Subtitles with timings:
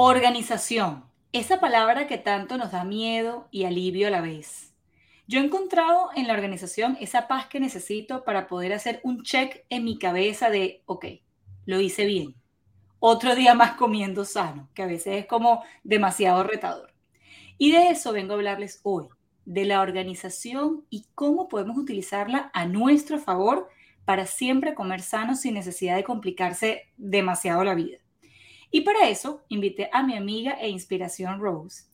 [0.00, 4.72] Organización, esa palabra que tanto nos da miedo y alivio a la vez.
[5.26, 9.64] Yo he encontrado en la organización esa paz que necesito para poder hacer un check
[9.70, 11.04] en mi cabeza de, ok,
[11.66, 12.36] lo hice bien.
[13.00, 16.94] Otro día más comiendo sano, que a veces es como demasiado retador.
[17.58, 19.08] Y de eso vengo a hablarles hoy,
[19.46, 23.68] de la organización y cómo podemos utilizarla a nuestro favor
[24.04, 27.98] para siempre comer sano sin necesidad de complicarse demasiado la vida.
[28.70, 31.84] Y para eso invité a mi amiga e inspiración Rose.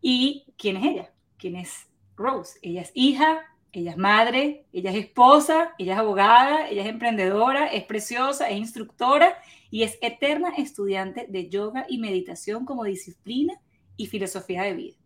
[0.00, 1.12] ¿Y quién es ella?
[1.38, 2.58] ¿Quién es Rose?
[2.62, 3.42] Ella es hija,
[3.72, 8.56] ella es madre, ella es esposa, ella es abogada, ella es emprendedora, es preciosa, es
[8.56, 9.36] instructora
[9.70, 13.54] y es eterna estudiante de yoga y meditación como disciplina
[13.96, 14.96] y filosofía de vida.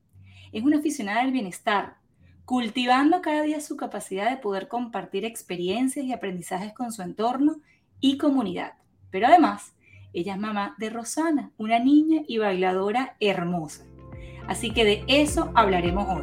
[0.53, 1.97] Es una aficionada del bienestar,
[2.45, 7.61] cultivando cada día su capacidad de poder compartir experiencias y aprendizajes con su entorno
[8.01, 8.75] y comunidad.
[9.11, 9.73] Pero además,
[10.13, 13.85] ella es mamá de Rosana, una niña y bailadora hermosa.
[14.47, 16.23] Así que de eso hablaremos hoy.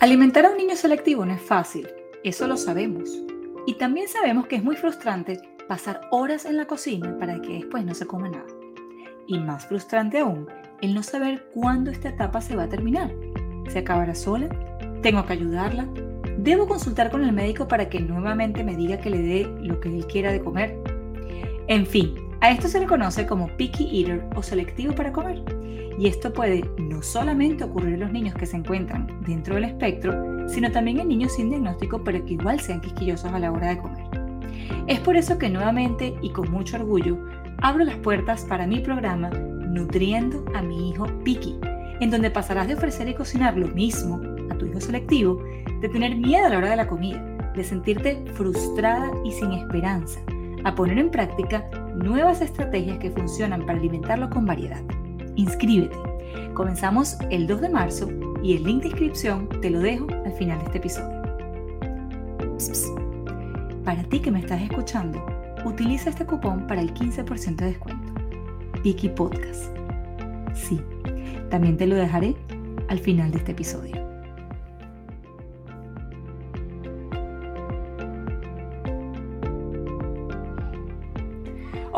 [0.00, 1.88] Alimentar a un niño selectivo no es fácil,
[2.24, 3.10] eso lo sabemos.
[3.66, 7.84] Y también sabemos que es muy frustrante pasar horas en la cocina para que después
[7.84, 8.46] no se coma nada.
[9.28, 10.48] Y más frustrante aún,
[10.80, 13.14] el no saber cuándo esta etapa se va a terminar.
[13.68, 14.48] ¿Se acabará sola?
[15.02, 15.88] ¿Tengo que ayudarla?
[16.42, 19.88] Debo consultar con el médico para que nuevamente me diga que le dé lo que
[19.88, 20.76] él quiera de comer.
[21.68, 25.40] En fin, a esto se le conoce como picky eater o selectivo para comer.
[25.96, 30.48] Y esto puede no solamente ocurrir en los niños que se encuentran dentro del espectro,
[30.48, 33.78] sino también en niños sin diagnóstico, pero que igual sean quisquillosos a la hora de
[33.78, 34.04] comer.
[34.88, 37.18] Es por eso que nuevamente y con mucho orgullo
[37.58, 41.60] abro las puertas para mi programa Nutriendo a mi hijo Picky,
[42.00, 44.20] en donde pasarás de ofrecer y cocinar lo mismo
[44.50, 45.40] a tu hijo selectivo
[45.82, 47.20] de tener miedo a la hora de la comida,
[47.54, 50.20] de sentirte frustrada y sin esperanza,
[50.64, 54.80] a poner en práctica nuevas estrategias que funcionan para alimentarlo con variedad.
[55.34, 55.96] Inscríbete.
[56.54, 58.08] Comenzamos el 2 de marzo
[58.42, 61.22] y el link de inscripción te lo dejo al final de este episodio.
[63.84, 65.24] Para ti que me estás escuchando,
[65.64, 68.12] utiliza este cupón para el 15% de descuento.
[68.84, 69.64] Piki Podcast.
[70.54, 70.80] Sí,
[71.50, 72.36] también te lo dejaré
[72.88, 74.01] al final de este episodio.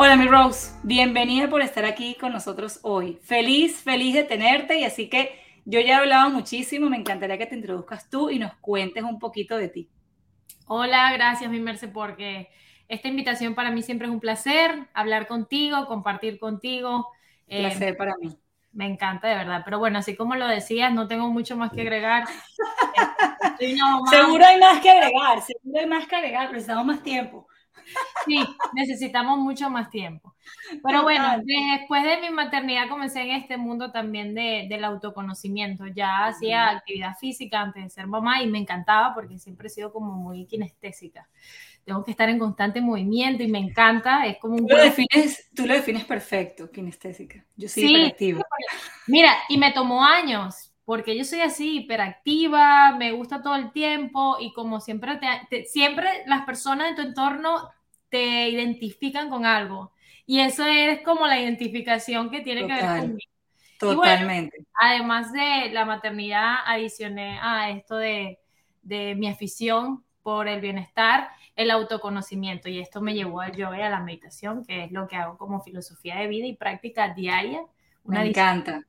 [0.05, 3.19] Hola mi Rose, bienvenida por estar aquí con nosotros hoy.
[3.23, 7.47] Feliz, feliz de tenerte y así que yo ya he hablado muchísimo, me encantaría que
[7.47, 9.89] te introduzcas tú y nos cuentes un poquito de ti.
[10.67, 12.51] Hola, gracias mi Merce porque
[12.87, 17.09] esta invitación para mí siempre es un placer hablar contigo, compartir contigo.
[17.47, 18.37] Eh, placer para mí.
[18.73, 19.63] Me encanta, de verdad.
[19.65, 22.27] Pero bueno, así como lo decías, no tengo mucho más que agregar.
[24.11, 27.49] seguro hay más que agregar, seguro hay más que agregar, necesitamos más tiempo.
[28.27, 30.35] Sí, necesitamos mucho más tiempo.
[30.83, 35.87] Pero bueno, después de mi maternidad comencé en este mundo también de, del autoconocimiento.
[35.87, 39.93] Ya hacía actividad física antes de ser mamá y me encantaba porque siempre he sido
[39.93, 41.29] como muy kinestésica.
[41.85, 44.27] Tengo que estar en constante movimiento y me encanta.
[44.27, 44.67] Es como un...
[44.67, 47.45] Tú lo defines, tú lo defines perfecto, kinestésica.
[47.57, 48.43] Yo soy sí, hiperactiva.
[49.07, 54.37] Mira, y me tomó años porque yo soy así, hiperactiva, me gusta todo el tiempo
[54.39, 55.19] y como siempre,
[55.67, 57.71] siempre las personas de tu entorno
[58.15, 59.91] te identifican con algo.
[60.25, 63.31] Y eso es como la identificación que tiene que ver conmigo.
[63.77, 64.65] Totalmente.
[64.81, 68.39] además de la maternidad, adicioné a esto de,
[68.83, 72.69] de, mi afición por el bienestar, el autoconocimiento.
[72.69, 75.37] Y esto me llevó al yoga y a la meditación, que es lo que hago
[75.37, 77.63] como filosofía de vida y práctica diaria.
[78.05, 78.85] me encanta.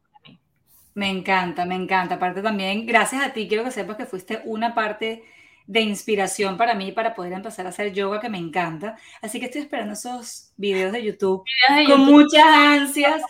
[0.94, 2.16] Me encanta, me encanta.
[2.16, 5.24] Aparte también, gracias a ti, quiero que sepas que fuiste una parte
[5.68, 8.98] de inspiración para mí para poder empezar a hacer yoga, que me encanta.
[9.22, 11.44] Así que estoy esperando esos videos de YouTube
[11.88, 13.22] con muchas ansias.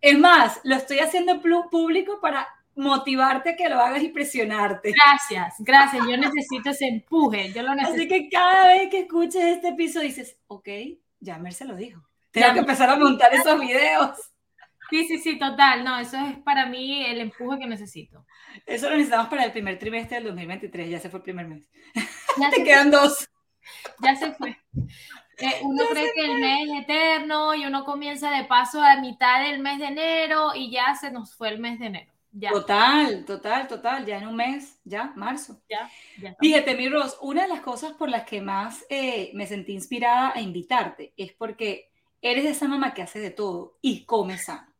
[0.00, 1.40] Es más, lo estoy haciendo
[1.70, 4.92] público para motivarte a que lo hagas y presionarte.
[4.92, 6.04] Gracias, gracias.
[6.08, 7.52] Yo necesito ese empuje.
[7.52, 8.02] Yo lo necesito.
[8.02, 10.68] Así que cada vez que escuches este episodio dices, ok,
[11.20, 12.02] ya Merce lo dijo.
[12.32, 14.33] Tengo que empezar a montar esos videos.
[14.90, 15.84] Sí, sí, sí, total.
[15.84, 18.24] No, eso es para mí el empuje que necesito.
[18.66, 20.90] Eso lo necesitamos para el primer trimestre del 2023.
[20.90, 21.68] Ya se fue el primer mes.
[22.38, 23.28] Ya Te quedan dos.
[24.02, 24.56] Ya se fue.
[25.38, 29.42] Eh, uno cree que el mes es eterno y uno comienza de paso a mitad
[29.42, 32.12] del mes de enero y ya se nos fue el mes de enero.
[32.30, 32.50] Ya.
[32.50, 34.04] Total, total, total.
[34.04, 35.60] Ya en un mes, ya, marzo.
[35.68, 35.88] Ya,
[36.20, 39.72] ya Fíjate, mi Ros, una de las cosas por las que más eh, me sentí
[39.72, 41.90] inspirada a invitarte es porque
[42.20, 44.73] eres de esa mamá que hace de todo y come sano.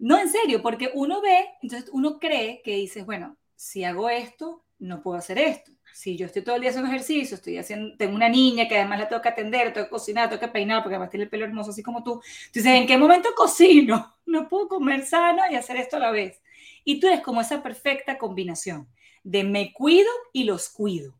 [0.00, 4.64] No, en serio, porque uno ve, entonces uno cree que dices, bueno, si hago esto,
[4.78, 5.70] no puedo hacer esto.
[5.92, 9.00] si yo estoy todo el día haciendo ejercicio, estoy haciendo, tengo una niña que además
[9.00, 11.44] la tengo que atender, tengo que cocinar, tengo que peinar, porque además tiene el pelo
[11.44, 12.22] hermoso así como tú.
[12.46, 14.16] Entonces, ¿en qué momento cocino?
[14.30, 16.40] No puedo comer sano y hacer esto a la vez.
[16.84, 18.86] Y tú eres como esa perfecta combinación
[19.24, 21.14] de me cuido y los cuido.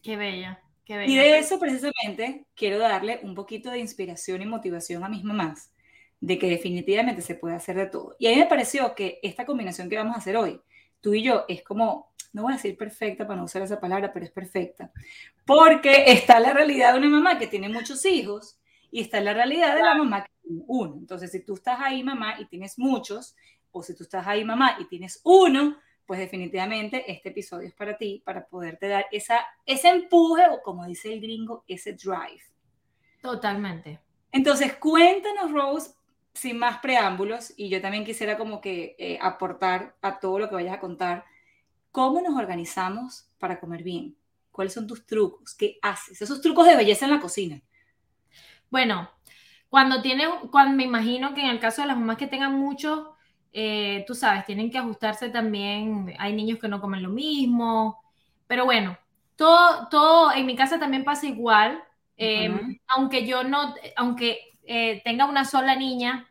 [0.00, 1.12] Qué bella, qué bella.
[1.12, 5.72] Y de eso precisamente quiero darle un poquito de inspiración y motivación a mis mamás,
[6.20, 8.16] de que definitivamente se puede hacer de todo.
[8.18, 10.60] Y a mí me pareció que esta combinación que vamos a hacer hoy,
[11.00, 14.12] tú y yo, es como no voy a decir perfecta para no usar esa palabra,
[14.12, 14.92] pero es perfecta.
[15.44, 18.58] Porque está la realidad de una mamá que tiene muchos hijos
[18.90, 20.96] y está la realidad de la mamá que tiene uno.
[20.98, 23.34] Entonces, si tú estás ahí, mamá, y tienes muchos,
[23.70, 27.96] o si tú estás ahí, mamá, y tienes uno, pues definitivamente este episodio es para
[27.96, 32.42] ti, para poderte dar esa, ese empuje o como dice el gringo, ese drive.
[33.20, 34.00] Totalmente.
[34.32, 35.90] Entonces, cuéntanos, Rose,
[36.38, 40.54] sin más preámbulos, y yo también quisiera como que eh, aportar a todo lo que
[40.54, 41.24] vayas a contar
[41.98, 44.16] ¿Cómo nos organizamos para comer bien?
[44.52, 45.54] ¿Cuáles son tus trucos?
[45.54, 46.20] ¿Qué haces?
[46.20, 47.60] Esos trucos de belleza en la cocina.
[48.70, 49.10] Bueno,
[49.68, 53.16] cuando tiene, cuando me imagino que en el caso de las mamás que tengan mucho,
[53.52, 56.14] eh, tú sabes, tienen que ajustarse también.
[56.18, 58.02] Hay niños que no comen lo mismo,
[58.46, 58.96] pero bueno,
[59.36, 61.82] todo, todo en mi casa también pasa igual.
[62.16, 66.27] Em, aunque yo no, aunque eh, tenga una sola niña,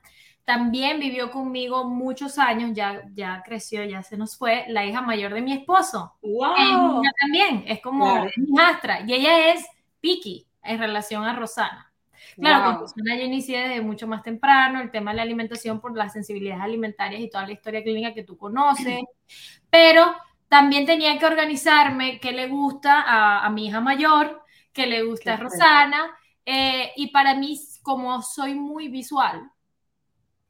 [0.48, 5.34] también vivió conmigo muchos años, ya, ya creció, ya se nos fue, la hija mayor
[5.34, 6.16] de mi esposo.
[6.22, 7.02] ¡Wow!
[7.02, 9.66] Ella también, es como mi astra, y ella es
[10.00, 11.92] Piki en relación a Rosana.
[12.38, 15.98] Claro, con Rosana yo inicié desde mucho más temprano el tema de la alimentación por
[15.98, 19.02] las sensibilidades alimentarias y toda la historia clínica que tú conoces,
[19.70, 20.16] pero
[20.48, 23.04] también tenía que organizarme qué le gusta
[23.46, 28.56] a, mi hija mayor, qué le gusta a Rosana, eh, y para mí, como soy
[28.56, 29.52] muy visual,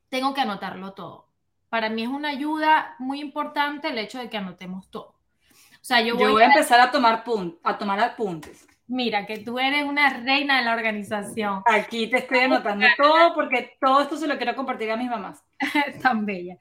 [0.09, 1.27] tengo que anotarlo todo.
[1.69, 5.15] Para mí es una ayuda muy importante el hecho de que anotemos todo.
[5.81, 7.23] O sea, yo voy, a, empezar a tomar,
[7.63, 8.67] a tomar apuntes.
[8.87, 11.61] Mira, que tú eres una reina de la organización.
[11.65, 15.43] Aquí te estoy anotando todo porque todo esto se lo quiero compartir a mis mamás.
[16.01, 16.57] Tan bella.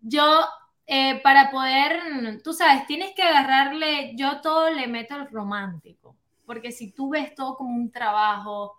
[0.00, 0.44] Yo,
[0.86, 6.17] eh, para poder, tú sabes, tienes que agarrarle, yo todo le meto al romántico
[6.48, 8.78] porque si tú ves todo como un trabajo,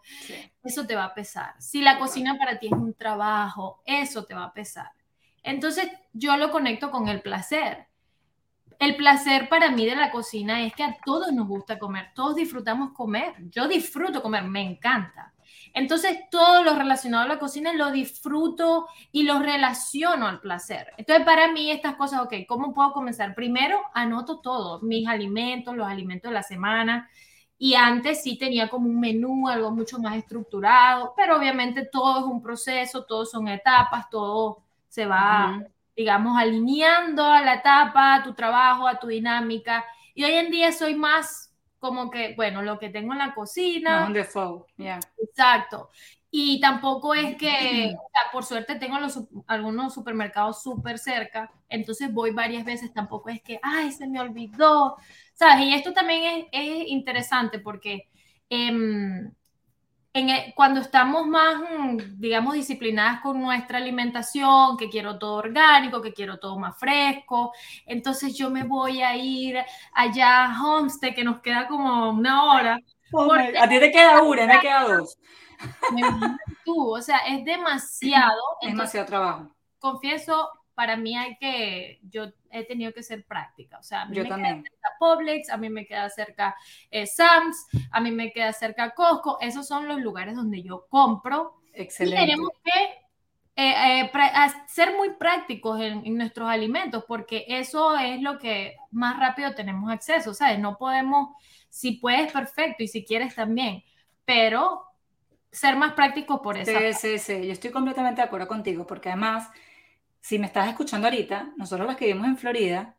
[0.64, 1.54] eso te va a pesar.
[1.60, 4.92] Si la cocina para ti es un trabajo, eso te va a pesar.
[5.44, 7.86] Entonces yo lo conecto con el placer.
[8.80, 12.38] El placer para mí de la cocina es que a todos nos gusta comer, todos
[12.38, 13.36] disfrutamos comer.
[13.52, 15.36] Yo disfruto comer, me encanta.
[15.74, 20.94] Entonces, todo lo relacionado a la cocina lo disfruto y lo relaciono al placer.
[20.98, 23.36] Entonces, para mí, estas cosas, ok, ¿cómo puedo comenzar?
[23.36, 27.10] Primero, anoto todo, mis alimentos, los alimentos de la semana,
[27.62, 32.26] y antes sí tenía como un menú, algo mucho más estructurado, pero obviamente todo es
[32.26, 35.62] un proceso, todo son etapas, todo se va,
[35.96, 39.86] digamos, alineando a la etapa, a tu trabajo, a tu dinámica.
[40.16, 44.06] Y hoy en día soy más como que, bueno, lo que tengo en la cocina.
[45.18, 45.90] Exacto.
[46.32, 47.96] Y tampoco es que,
[48.32, 48.98] por suerte tengo
[49.48, 54.98] algunos supermercados súper cerca, entonces voy varias veces, tampoco es que, ay, se me olvidó,
[55.34, 55.66] ¿sabes?
[55.66, 58.08] Y esto también es, interesante porque
[58.50, 59.32] em,
[60.14, 61.56] en cuando estamos más,
[62.18, 67.54] digamos, disciplinadas con nuestra alimentación, que quiero todo orgánico, que quiero todo más fresco,
[67.86, 69.58] entonces yo me voy a ir
[69.94, 72.80] allá a Homestead, que nos queda como una hora.
[73.60, 75.18] a ti te queda una, me queda dos.
[76.66, 78.42] Tú, o sea, es demasiado.
[78.62, 79.56] Es demasiado trabajo.
[79.80, 80.50] Confieso,
[80.80, 84.24] para mí hay que, yo he tenido que ser práctica, o sea, a mí yo
[84.24, 84.64] me también.
[84.64, 86.56] queda cerca Publix, a mí me queda cerca
[86.90, 91.56] eh, Sam's, a mí me queda cerca Costco, esos son los lugares donde yo compro.
[91.74, 92.24] Excelente.
[92.24, 92.82] Y tenemos que
[93.58, 94.12] eh, eh,
[94.68, 99.92] ser muy prácticos en, en, nuestros alimentos, porque eso es lo que más rápido tenemos
[99.92, 100.60] acceso, ¿sabes?
[100.60, 101.36] No podemos,
[101.68, 103.84] si puedes, perfecto, y si quieres también,
[104.24, 104.89] pero
[105.52, 106.72] ser más prácticos por eso.
[106.72, 109.50] Sí, sí, sí, yo estoy completamente de acuerdo contigo, porque además
[110.22, 112.96] si me estás escuchando ahorita, nosotros los que vivimos en Florida,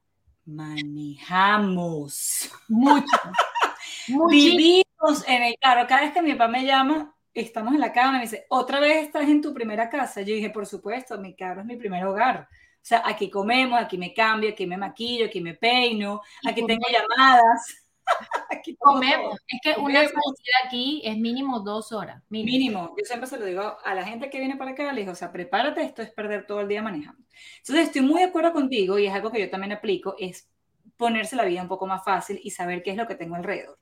[0.47, 3.07] manejamos mucho.
[4.29, 5.87] Vivimos en el carro.
[5.87, 9.05] Cada vez que mi papá me llama, estamos en la cama, me dice, ¿otra vez
[9.05, 10.23] estás en tu primera casa?
[10.23, 12.49] Yo dije, por supuesto, mi carro es mi primer hogar.
[12.51, 16.87] O sea, aquí comemos, aquí me cambio, aquí me maquillo, aquí me peino, aquí tengo
[16.91, 17.87] llamadas.
[18.51, 19.39] Aquí comemos.
[19.47, 22.23] Es que una salida aquí es mínimo dos horas.
[22.29, 22.95] Mínimo.
[22.99, 25.17] Yo siempre se lo digo a la gente que viene para acá, le digo, o
[25.17, 27.23] sea, prepárate, esto es perder todo el día manejando.
[27.59, 30.49] Entonces, estoy muy de acuerdo contigo y es algo que yo también aplico, es
[30.97, 33.79] ponerse la vida un poco más fácil y saber qué es lo que tengo alrededor.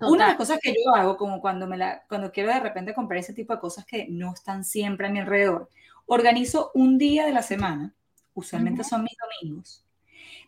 [0.00, 2.92] Una de las cosas que yo hago, como cuando, me la, cuando quiero de repente
[2.92, 5.70] comprar ese tipo de cosas que no están siempre a mi alrededor,
[6.06, 7.94] organizo un día de la semana,
[8.34, 9.85] usualmente son mis domingos,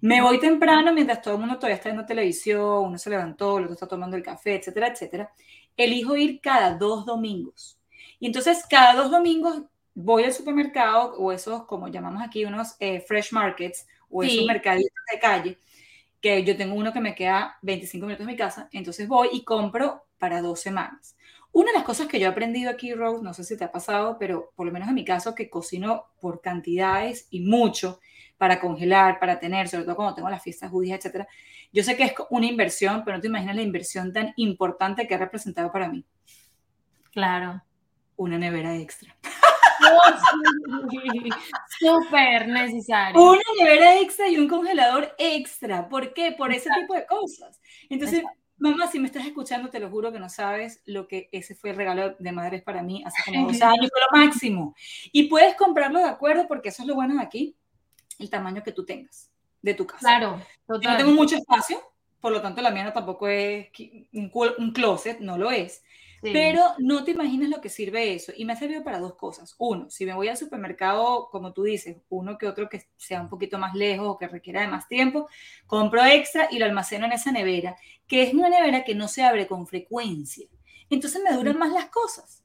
[0.00, 3.64] Me voy temprano mientras todo el mundo todavía está viendo televisión, uno se levantó, el
[3.64, 5.32] otro está tomando el café, etcétera, etcétera.
[5.76, 7.78] Elijo ir cada dos domingos.
[8.20, 9.62] Y entonces cada dos domingos
[9.94, 14.92] voy al supermercado o esos, como llamamos aquí, unos eh, fresh markets o esos mercaditos
[15.12, 15.58] de calle,
[16.20, 19.44] que yo tengo uno que me queda 25 minutos de mi casa, entonces voy y
[19.44, 21.16] compro para dos semanas.
[21.50, 23.72] Una de las cosas que yo he aprendido aquí, Rose, no sé si te ha
[23.72, 28.00] pasado, pero por lo menos en mi caso, que cocino por cantidades y mucho
[28.38, 31.28] para congelar, para tener, sobre todo cuando tengo las fiestas judías, etcétera.
[31.72, 35.14] Yo sé que es una inversión, pero no te imaginas la inversión tan importante que
[35.14, 36.04] ha representado para mí.
[37.12, 37.62] Claro.
[38.16, 39.14] Una nevera extra.
[41.78, 43.20] Súper necesario.
[43.20, 45.88] Una nevera extra y un congelador extra.
[45.88, 46.32] ¿Por qué?
[46.32, 47.60] Por ese tipo de cosas.
[47.88, 48.24] Entonces,
[48.60, 51.70] Mamá, si me estás escuchando, te lo juro que no sabes lo que ese fue
[51.70, 54.74] el regalo de madres para mí hace como dos años, fue lo máximo.
[55.12, 57.56] Y puedes comprarlo de acuerdo, porque eso es lo bueno de aquí,
[58.18, 59.30] el tamaño que tú tengas
[59.62, 60.00] de tu casa.
[60.00, 61.80] Claro, Yo no tengo mucho espacio,
[62.20, 63.68] por lo tanto la mía tampoco es
[64.12, 65.82] un, un closet, no lo es.
[66.20, 68.32] Pero no te imaginas lo que sirve eso.
[68.36, 69.54] Y me ha servido para dos cosas.
[69.58, 73.28] Uno, si me voy al supermercado, como tú dices, uno que otro que sea un
[73.28, 75.28] poquito más lejos o que requiera de más tiempo,
[75.66, 79.22] compro extra y lo almaceno en esa nevera, que es una nevera que no se
[79.22, 80.48] abre con frecuencia.
[80.90, 82.42] Entonces me duran más las cosas.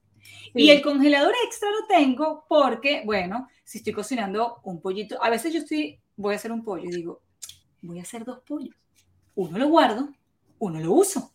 [0.54, 5.54] Y el congelador extra lo tengo porque, bueno, si estoy cocinando un pollito, a veces
[5.54, 7.22] yo estoy, voy a hacer un pollo y digo,
[7.82, 8.76] voy a hacer dos pollos.
[9.36, 10.10] Uno lo guardo,
[10.60, 11.34] uno lo uso.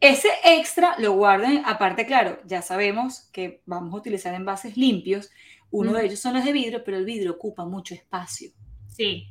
[0.00, 5.30] Ese extra lo guarden, aparte, claro, ya sabemos que vamos a utilizar envases limpios.
[5.70, 8.50] Uno de ellos son los de vidrio, pero el vidrio ocupa mucho espacio.
[8.88, 9.28] Sí.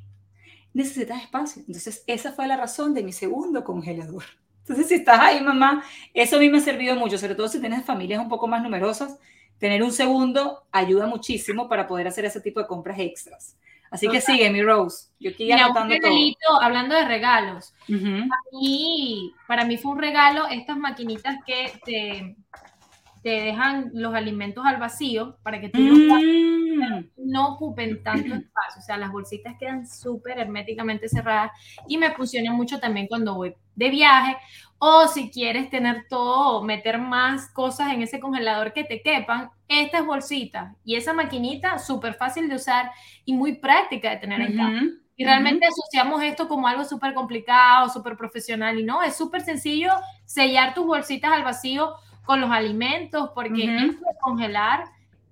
[0.73, 1.63] Necesitas espacio.
[1.65, 4.23] Entonces, esa fue la razón de mi segundo congelador.
[4.69, 5.83] Entonces, si estás ahí, mamá,
[6.13, 8.61] eso a mí me ha servido mucho, sobre todo si tienes familias un poco más
[8.61, 9.17] numerosas.
[9.57, 13.57] Tener un segundo ayuda muchísimo para poder hacer ese tipo de compras extras.
[13.89, 15.07] Así que sigue, mi Rose.
[15.19, 16.61] Yo aquí anotando todo.
[16.61, 17.73] Hablando de regalos.
[19.47, 22.35] para mí fue un regalo estas maquinitas que te,
[23.23, 27.09] te dejan los alimentos al vacío para que tú mm.
[27.29, 28.79] No ocupen tanto espacio.
[28.79, 31.51] O sea, las bolsitas quedan súper herméticamente cerradas
[31.87, 34.35] y me funcionan mucho también cuando voy de viaje
[34.77, 40.05] o si quieres tener todo, meter más cosas en ese congelador que te quepan, estas
[40.05, 42.91] bolsitas y esa maquinita súper fácil de usar
[43.25, 44.81] y muy práctica de tener en casa.
[45.17, 49.91] Y realmente asociamos esto como algo súper complicado, súper profesional y no, es súper sencillo
[50.23, 51.93] sellar tus bolsitas al vacío
[52.25, 54.85] con los alimentos porque congelar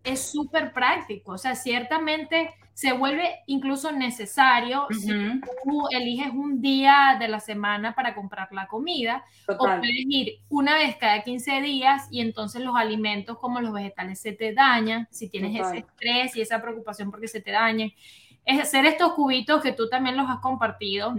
[0.04, 1.34] es súper práctico.
[1.34, 7.96] O sea, ciertamente se vuelve incluso necesario si tú eliges un día de la semana
[7.96, 12.76] para comprar la comida o puedes ir una vez cada 15 días y entonces los
[12.76, 17.28] alimentos como los vegetales se te dañan, si tienes ese estrés y esa preocupación porque
[17.28, 17.94] se te dañen.
[18.46, 21.16] Es hacer estos cubitos que tú también los has compartido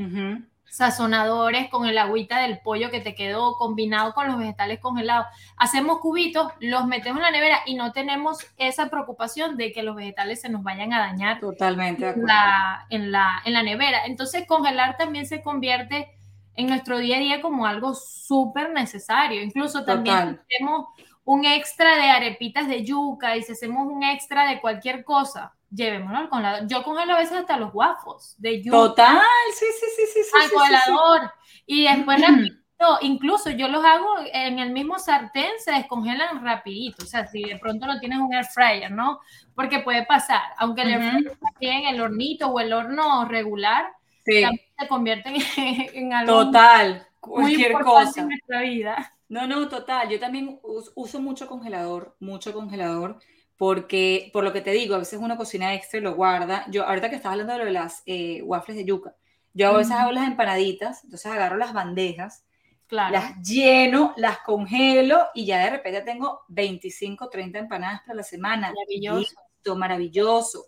[0.70, 5.26] sazonadores con el agüita del pollo que te quedó combinado con los vegetales congelados.
[5.56, 9.96] Hacemos cubitos, los metemos en la nevera y no tenemos esa preocupación de que los
[9.96, 14.04] vegetales se nos vayan a dañar Totalmente en, la, en, la, en la nevera.
[14.06, 16.14] Entonces congelar también se convierte
[16.54, 19.42] en nuestro día a día como algo súper necesario.
[19.42, 20.86] Incluso también tenemos
[21.24, 26.18] un extra de arepitas de yuca y si hacemos un extra de cualquier cosa, llevémoslo
[26.18, 26.68] al congelador.
[26.68, 28.76] Yo congelo a veces hasta los waffles de yuca.
[28.76, 29.20] Total,
[29.54, 30.20] sí, sí, sí, sí.
[30.24, 31.32] sí al congelador.
[31.66, 37.04] Y después rapidito, incluso yo los hago en el mismo sartén, se descongelan rapidito.
[37.04, 39.20] O sea, si de pronto no tienes un air fryer, ¿no?
[39.54, 43.86] Porque puede pasar, aunque el air fryer en el hornito o el horno regular,
[44.24, 48.20] también se convierten en, algo Total, cualquier muy cosa.
[48.20, 49.14] en nuestra vida.
[49.28, 50.08] No, no, total.
[50.08, 53.18] Yo también uso mucho congelador, mucho congelador,
[53.58, 56.64] porque, por lo que te digo, a veces uno cocina extra y lo guarda.
[56.70, 59.14] Yo, ahorita que estás hablando de, lo de las eh, waffles de yuca,
[59.52, 62.44] yo a veces hago las empanaditas, entonces agarro las bandejas,
[62.90, 68.72] las lleno, las congelo y ya de repente tengo 25, 30 empanadas para la semana.
[68.72, 69.36] Maravilloso.
[69.76, 70.66] maravilloso.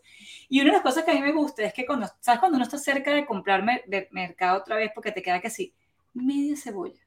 [0.49, 2.41] Y una de las cosas que a mí me gusta es que cuando, ¿sabes?
[2.41, 5.73] Cuando uno está cerca de comprarme de mercado otra vez, porque te queda que sí,
[6.13, 7.01] media cebolla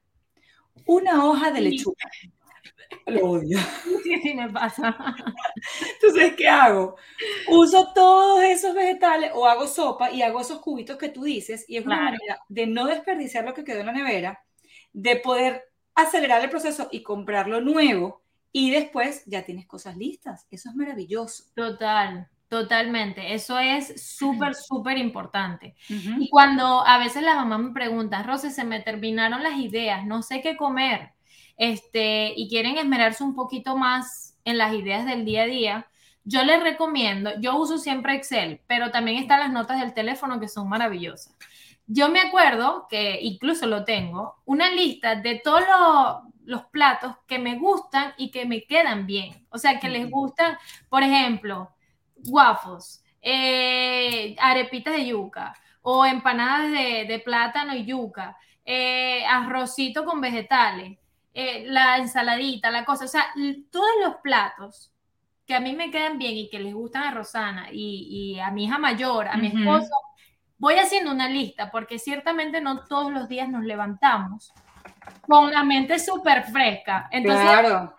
[0.85, 2.09] una hoja de lechuga.
[3.07, 3.57] Lo odio.
[4.03, 4.95] Sí, sí, me pasa.
[5.93, 6.95] Entonces, ¿qué hago?
[7.49, 11.77] Uso todos esos vegetales o hago sopa y hago esos cubitos que tú dices y
[11.77, 14.43] es una manera de no desperdiciar lo que quedó en la nevera,
[14.91, 15.63] de poder
[15.95, 20.47] acelerar el proceso y comprar lo nuevo y después ya tienes cosas listas.
[20.51, 21.45] Eso es maravilloso.
[21.55, 22.29] Total.
[22.53, 25.75] Totalmente, eso es súper, súper importante.
[25.89, 30.21] Y cuando a veces la mamá me pregunta, Rose, se me terminaron las ideas, no
[30.21, 31.13] sé qué comer,
[31.57, 35.87] este, y quieren esmerarse un poquito más en las ideas del día a día,
[36.25, 40.47] yo les recomiendo, yo uso siempre Excel, pero también están las notas del teléfono que
[40.47, 41.35] son maravillosas.
[41.85, 47.39] yo me acuerdo que incluso lo tengo, una lista de todos los, los platos que
[47.39, 49.45] me gustan y que me quedan bien.
[49.49, 50.57] O sea, que les gustan,
[50.89, 51.69] por ejemplo,
[52.27, 60.97] waffles, eh, arepitas de yuca o empanadas de, plátano y yuca, eh, arrocito con vegetales,
[61.33, 63.05] eh, la ensaladita, la cosa.
[63.05, 63.25] O sea,
[63.71, 64.91] todos los platos
[65.45, 68.65] que a mí me quedan bien y que les gustan a Rosana y, a mi
[68.65, 69.91] hija mayor, a mi esposo,
[70.57, 74.53] voy haciendo una lista porque ciertamente no todos los días nos levantamos
[75.21, 77.09] con la mente súper fresca.
[77.11, 77.45] Entonces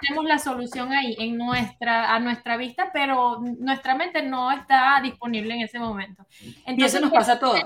[0.01, 5.55] tenemos la solución ahí en nuestra, a nuestra vista, pero nuestra mente no está disponible
[5.55, 6.25] en ese momento.
[6.67, 7.63] Entonces, y eso nos pasa a todos.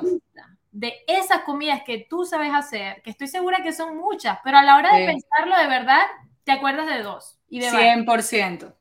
[0.78, 4.62] De esas comidas que tú sabes hacer, que estoy segura que son muchas, pero a
[4.62, 6.02] la hora de pensarlo de verdad,
[6.44, 7.40] te acuerdas de dos.
[7.48, 8.74] Y de 100%.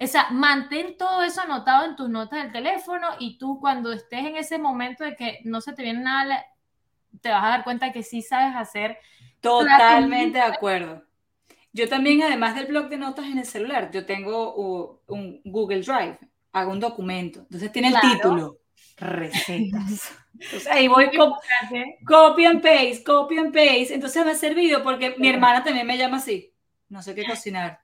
[0.00, 4.26] O sea, mantén todo eso anotado en tus notas del teléfono y tú cuando estés
[4.26, 6.44] en ese momento de que no se te viene nada,
[7.20, 8.98] te vas a dar cuenta que sí sabes hacer
[9.40, 11.04] Totalmente de acuerdo.
[11.72, 14.54] Yo también, además del blog de notas en el celular, yo tengo
[15.06, 16.18] un Google Drive,
[16.52, 17.40] hago un documento.
[17.40, 18.56] Entonces tiene el título,
[19.00, 20.12] recetas.
[20.32, 21.10] Entonces ahí voy,
[22.06, 23.94] copy and paste, copy and paste.
[23.94, 26.52] Entonces me ha servido porque mi hermana también me llama así,
[26.88, 27.80] no sé qué cocinar,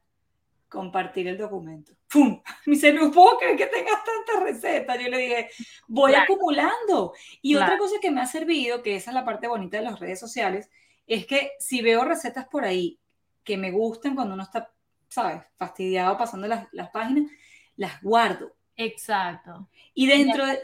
[0.69, 1.93] compartir el documento.
[2.09, 2.41] ¡Pum!
[2.67, 5.01] Me dice, no puedo creer que tengas tantas recetas.
[5.01, 5.51] Yo le dije,
[5.89, 7.13] voy acumulando.
[7.43, 9.99] Y otra cosa que me ha servido, que esa es la parte bonita de las
[9.99, 10.71] redes sociales,
[11.07, 13.01] es que si veo recetas por ahí
[13.43, 14.73] que me gustan cuando uno está,
[15.09, 15.43] ¿sabes?
[15.57, 17.31] Fastidiado pasando las, las páginas,
[17.77, 18.55] las guardo.
[18.77, 19.69] Exacto.
[19.95, 20.61] Y dentro de...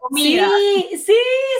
[0.00, 0.48] comida.
[0.48, 1.14] Sí, sí, sí,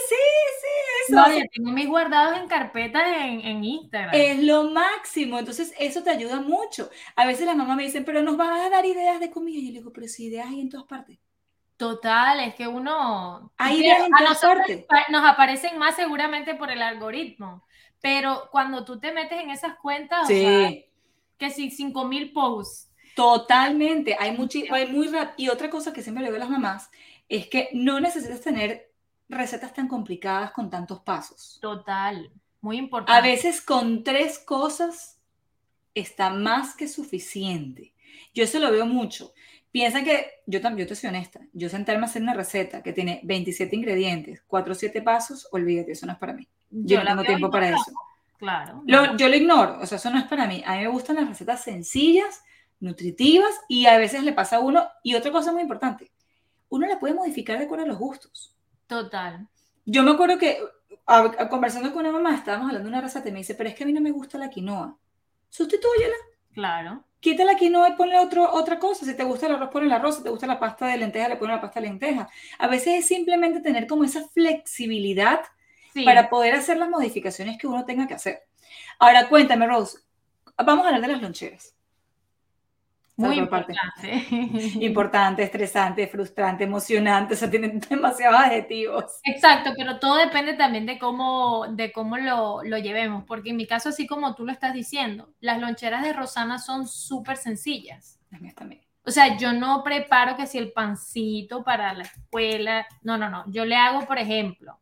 [0.09, 0.67] sí,
[1.07, 1.15] eso.
[1.15, 4.15] No, yo tengo mis guardados en carpetas en, en, Instagram.
[4.15, 6.89] Es lo máximo, entonces eso te ayuda mucho.
[7.15, 9.59] A veces las mamás me dicen, pero nos vas a dar ideas de comida.
[9.59, 11.19] Y yo le digo, pero si ideas hay en todas partes.
[11.75, 13.51] Total, es que uno...
[13.57, 14.85] Hay ideas en todas partes.
[15.09, 17.63] Nos aparecen más seguramente por el algoritmo.
[18.01, 22.91] Pero cuando tú te metes en esas cuentas, que si 5000 posts.
[23.17, 25.33] Totalmente, hay, mucho, hay muy rápido.
[25.37, 26.91] Y otra cosa que siempre le digo a las mamás
[27.27, 28.91] es que no necesitas tener
[29.27, 31.57] recetas tan complicadas con tantos pasos.
[31.59, 32.29] Total,
[32.61, 33.17] muy importante.
[33.17, 35.17] A veces con tres cosas
[35.95, 37.95] está más que suficiente.
[38.35, 39.33] Yo eso lo veo mucho.
[39.71, 42.93] Piensa que yo también, yo te soy honesta, yo sentarme a hacer una receta que
[42.93, 46.47] tiene 27 ingredientes, 4 o 7 pasos, olvídate, eso no es para mí.
[46.69, 47.91] Yo, no tengo tiempo para eso.
[48.37, 48.83] Claro.
[48.85, 50.61] yo lo ignoro, o sea, eso no es para mí.
[50.67, 52.43] A mí me gustan las recetas sencillas,
[52.79, 54.87] nutritivas y a veces le pasa a uno.
[55.03, 56.11] Y otra cosa muy importante,
[56.69, 58.55] uno la puede modificar de acuerdo a los gustos.
[58.87, 59.47] Total.
[59.85, 60.59] Yo me acuerdo que
[61.49, 63.83] conversando con una mamá, estábamos hablando de una receta y me dice, pero es que
[63.83, 64.97] a mí no me gusta la quinoa.
[65.49, 66.15] Sustitúyela.
[66.53, 67.03] Claro.
[67.19, 69.05] Quita la quinoa y ponle otro, otra cosa.
[69.05, 70.17] Si te gusta el arroz, ponle el arroz.
[70.17, 72.29] Si te gusta la pasta de lenteja, le ponle la pasta de lenteja.
[72.59, 75.41] A veces es simplemente tener como esa flexibilidad
[76.03, 78.43] para poder hacer las modificaciones que uno tenga que hacer.
[78.99, 79.99] Ahora, cuéntame, Rose,
[80.57, 81.75] vamos a hablar de las loncheras.
[83.17, 84.25] Muy importante.
[84.79, 89.19] importante, estresante, frustrante, emocionante, o sea, tienen demasiados adjetivos.
[89.23, 93.65] Exacto, pero todo depende también de cómo, de cómo lo, lo llevemos, porque en mi
[93.65, 98.19] caso, así como tú lo estás diciendo, las loncheras de Rosana son súper sencillas.
[98.55, 98.83] también.
[99.03, 103.45] O sea, yo no preparo que si el pancito para la escuela, no, no, no,
[103.47, 104.79] yo le hago, por ejemplo,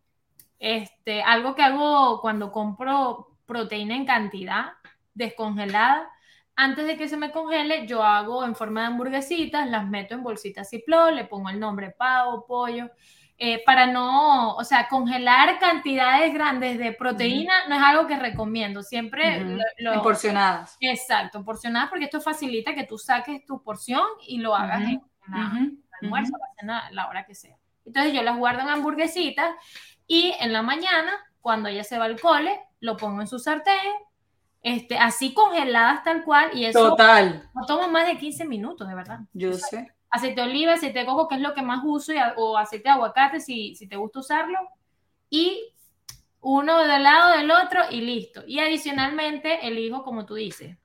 [0.60, 4.74] este, algo que hago cuando compro proteína en cantidad
[5.14, 6.10] descongelada,
[6.56, 10.24] antes de que se me congele, yo hago en forma de hamburguesitas, las meto en
[10.24, 12.90] bolsitas Ziploc, le pongo el nombre pavo, pollo,
[13.38, 18.82] eh, para no, o sea, congelar cantidades grandes de proteína no es algo que recomiendo,
[18.82, 20.78] siempre lo, porcionadas.
[20.80, 25.02] Exacto, porcionadas porque esto facilita que tú saques tu porción y lo hagas en
[26.02, 27.58] almuerzo, la la hora que sea.
[27.86, 29.54] Entonces yo las guardo en hamburguesitas
[30.08, 33.92] y en la mañana, cuando ella se va al cole, lo pongo en su sartén,
[34.66, 37.48] este, así congeladas tal cual, y eso Total.
[37.54, 39.20] no toma más de 15 minutos, de verdad.
[39.32, 39.94] Yo sé.
[40.10, 42.96] Aceite de oliva, aceite de coco, que es lo que más uso, o aceite de
[42.96, 44.58] aguacate, si, si te gusta usarlo,
[45.30, 45.72] y
[46.42, 48.42] uno del lado del otro y listo.
[48.48, 50.76] Y adicionalmente elijo, como tú dices,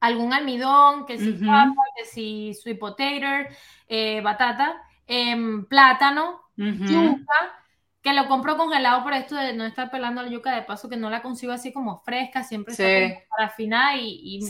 [0.00, 3.48] algún almidón, que si papa, que si sweet potato,
[3.86, 4.74] eh, batata,
[5.06, 7.61] em, plátano, yuca,
[8.02, 10.96] que lo compro congelado por esto de no estar pelando la yuca, de paso que
[10.96, 14.40] no la consigo así como fresca, siempre está para afinar y,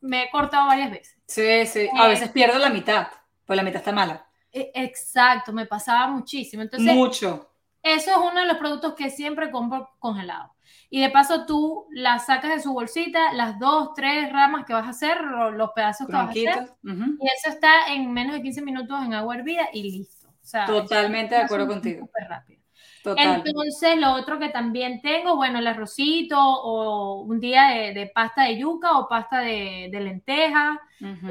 [0.00, 1.16] me, he cortado varias veces.
[1.26, 3.08] Sí, sí, a veces eh, pierdo la mitad,
[3.46, 4.26] pues la mitad está mala.
[4.52, 6.62] E, exacto, me pasaba muchísimo.
[6.62, 7.48] Entonces, Mucho.
[7.82, 10.54] Eso es uno de los productos que siempre compro congelado.
[10.88, 14.86] Y de paso tú las sacas de su bolsita, las dos, tres ramas que vas
[14.86, 18.62] a hacer, los pedazos que vas a hacer, y eso está en menos de 15
[18.62, 20.21] minutos en agua hervida y listo.
[20.66, 22.08] Totalmente de acuerdo contigo.
[22.28, 22.62] rápido.
[23.04, 28.58] Entonces, lo otro que también tengo, bueno, el arrocito o un día de, pasta de
[28.58, 30.80] yuca o pasta de, lenteja.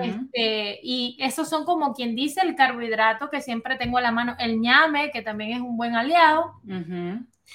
[0.01, 4.35] este, y esos son como quien dice el carbohidrato que siempre tengo a la mano.
[4.39, 6.61] El ñame, que también es un buen aliado.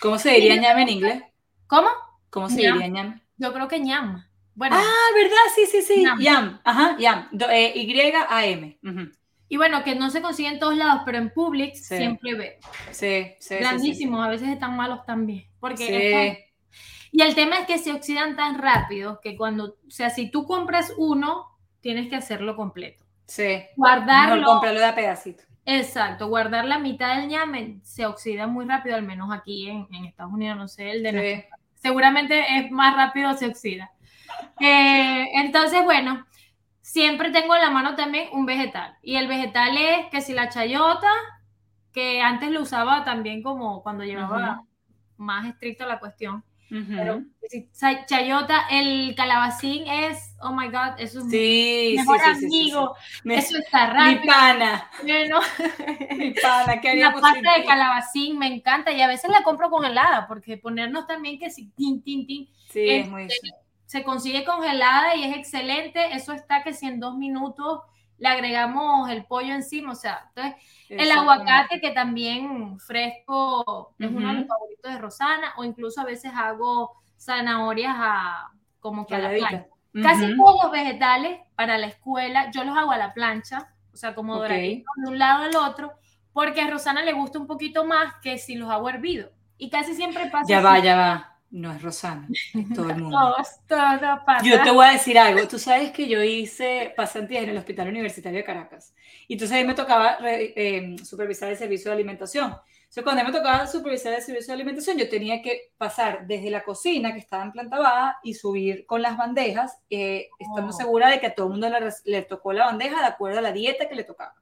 [0.00, 1.22] ¿Cómo se diría ñame en inglés?
[1.66, 1.88] ¿Cómo?
[2.30, 3.20] ¿Cómo se diría ñame?
[3.36, 4.24] Yo creo que ñam.
[4.54, 5.36] Bueno, ah, ¿verdad?
[5.54, 6.04] Sí, sí, sí.
[6.20, 6.58] Yam.
[6.64, 7.28] Ajá, yam.
[7.50, 8.78] Eh, Y-A-M.
[9.48, 12.54] Y bueno, que no se consigue en todos lados, pero en Publix siempre veo.
[12.90, 13.56] Sí, sí.
[13.56, 15.44] Grandísimos, a veces están malos también.
[15.60, 16.52] Porque
[17.12, 20.46] Y el tema es que se oxidan tan rápido que cuando, o sea, si tú
[20.46, 21.46] compras uno,
[21.80, 23.04] tienes que hacerlo completo.
[23.26, 23.62] Sí.
[23.76, 24.46] Guardarlo.
[24.46, 25.44] Comprarlo de a pedacito.
[25.68, 30.32] Exacto, guardar la mitad del ñame se oxida muy rápido, al menos aquí en, Estados
[30.32, 33.90] Unidos, no sé, el de Seguramente es más rápido, se oxida.
[34.60, 36.24] Eh, entonces, bueno,
[36.86, 38.96] siempre tengo en la mano también un vegetal.
[39.02, 41.10] Y el vegetal es que si la chayota,
[41.92, 44.62] que antes lo usaba también como cuando llevaba
[45.16, 46.44] más estricta la cuestión.
[46.68, 47.68] Pero si
[48.06, 52.94] chayota, el calabacín es, oh my god, es un mejor amigo.
[53.24, 54.20] eso está rápido.
[54.20, 54.90] Mi pana.
[55.02, 55.40] Bueno,
[56.16, 59.84] mi pana, ¿qué La pasta de calabacín me encanta y a veces la compro con
[59.84, 62.48] helada porque ponernos también que si tin, tin, tin.
[62.68, 63.28] Sí, es muy
[63.86, 66.14] se consigue congelada y es excelente.
[66.14, 67.80] Eso está que si en dos minutos
[68.18, 70.54] le agregamos el pollo encima, o sea, entonces
[70.88, 76.04] el aguacate que también fresco es uno de los favoritos de Rosana, o incluso a
[76.04, 79.66] veces hago zanahorias a, como que a la plancha.
[80.02, 84.14] Casi todos los vegetales para la escuela yo los hago a la plancha, o sea,
[84.14, 85.92] como de un lado al otro,
[86.32, 89.30] porque a Rosana le gusta un poquito más que si los hago hervidos.
[89.58, 90.46] Y casi siempre pasa.
[90.48, 92.28] Ya va, ya va no es Rosana,
[92.74, 93.34] todo el mundo.
[93.68, 94.44] todo pasa.
[94.44, 95.46] Yo te voy a decir algo.
[95.48, 98.94] Tú sabes que yo hice pasantías en el Hospital Universitario de Caracas.
[99.28, 102.54] Y entonces ahí me tocaba eh, supervisar el servicio de alimentación.
[102.96, 106.62] Entonces, cuando me tocaba supervisar el servicio de alimentación, yo tenía que pasar desde la
[106.62, 110.72] cocina, que estaba en planta baja, y subir con las bandejas, eh, estando oh.
[110.72, 113.42] segura de que a todo el mundo le, le, tocó la bandeja de acuerdo a
[113.42, 114.34] la dieta que le tocaba.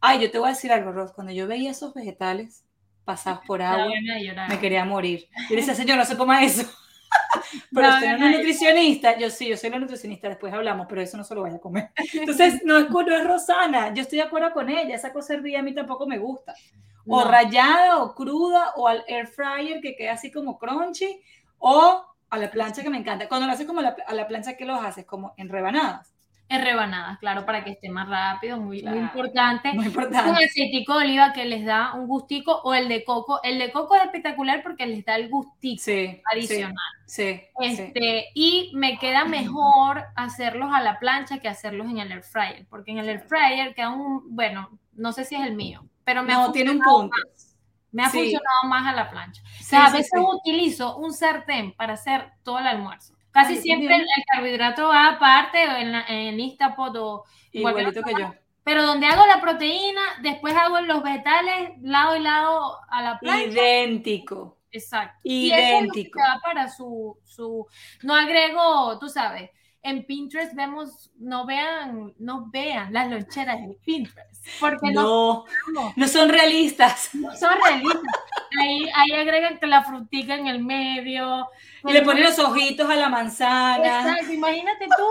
[0.00, 1.12] Ay, yo te voy a decir algo, Ros.
[1.12, 2.64] Cuando yo veía esos vegetales,
[3.08, 3.94] pasadas por agua,
[4.48, 5.28] me quería morir.
[5.48, 6.62] Yo le decía, señor, no se coma eso.
[7.74, 9.18] pero usted no, es nutricionista.
[9.18, 11.60] Yo sí, yo soy la nutricionista, después hablamos, pero eso no se lo vaya a
[11.60, 11.90] comer.
[12.12, 15.60] Entonces, no es, no es Rosana, yo estoy de acuerdo con ella, esa cosa hervida
[15.60, 16.54] a mí tampoco me gusta.
[17.10, 21.22] O rayada, o cruda, o al air fryer que queda así como crunchy,
[21.56, 23.26] o a la plancha que me encanta.
[23.28, 25.06] Cuando lo haces como a la plancha, ¿qué lo haces?
[25.06, 26.17] Como en rebanadas
[26.50, 29.72] en rebanadas, claro, para que esté más rápido, muy, muy importante.
[29.74, 30.30] Muy importante.
[30.30, 33.40] Un aceitico de oliva que les da un gustico, o el de coco.
[33.42, 35.82] El de coco es espectacular porque les da el gustico
[36.32, 36.74] adicional.
[37.06, 42.22] Sí, este, Y me queda mejor hacerlos a la plancha que hacerlos en el air
[42.22, 45.84] fryer, porque en el air fryer queda un, bueno, no sé si es el mío,
[46.04, 47.16] pero me no, tiene un punto.
[47.90, 49.42] Me ha funcionado más a la plancha.
[49.60, 54.06] O sea, a veces utilizo un sartén para hacer todo el almuerzo Casi siempre el,
[54.32, 58.34] carbohidrato va aparte en, en Instapot o igualito que yo.
[58.64, 63.46] Pero donde hago la proteína, después hago los vegetales lado y lado a la plancha.
[63.46, 64.58] Idéntico.
[64.70, 65.18] Exacto.
[65.22, 66.18] Idéntico.
[66.18, 67.66] Y eso para su, su,
[68.02, 69.50] no agrego, tú sabes,
[69.88, 74.46] en Pinterest vemos, no vean, no vean las loncheras en Pinterest.
[74.60, 75.44] Porque no,
[75.96, 77.10] no, son realistas.
[77.14, 78.02] No son realistas.
[78.60, 81.46] Ahí, ahí agregan que la frutica en el medio.
[81.84, 84.00] Y le ponen los ojitos a la manzana.
[84.00, 85.06] Exacto, imagínate tú.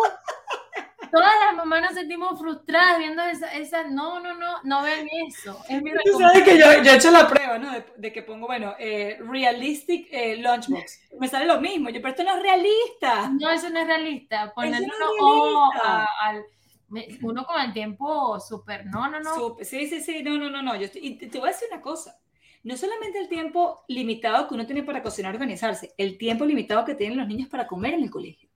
[1.12, 5.60] Todas las mamás nos sentimos frustradas viendo esa, esa no, no, no, no ven eso.
[5.70, 7.72] Es mi Tú sabes que yo, yo, he hecho la prueba, ¿no?
[7.98, 11.02] De, que pongo, bueno, eh, realistic eh, lunchbox.
[11.20, 13.30] Me sale lo mismo, yo, pero esto no es realista.
[13.30, 14.54] No, eso no es realista.
[14.54, 15.72] Ponerle no
[16.22, 16.44] al
[17.22, 19.58] uno con el tiempo súper, no, no, no.
[19.62, 20.76] sí, sí, sí, no, no, no, no.
[20.76, 22.18] Yo y te voy a decir una cosa.
[22.64, 26.84] No solamente el tiempo limitado que uno tiene para cocinar y organizarse, el tiempo limitado
[26.86, 28.47] que tienen los niños para comer en el colegio.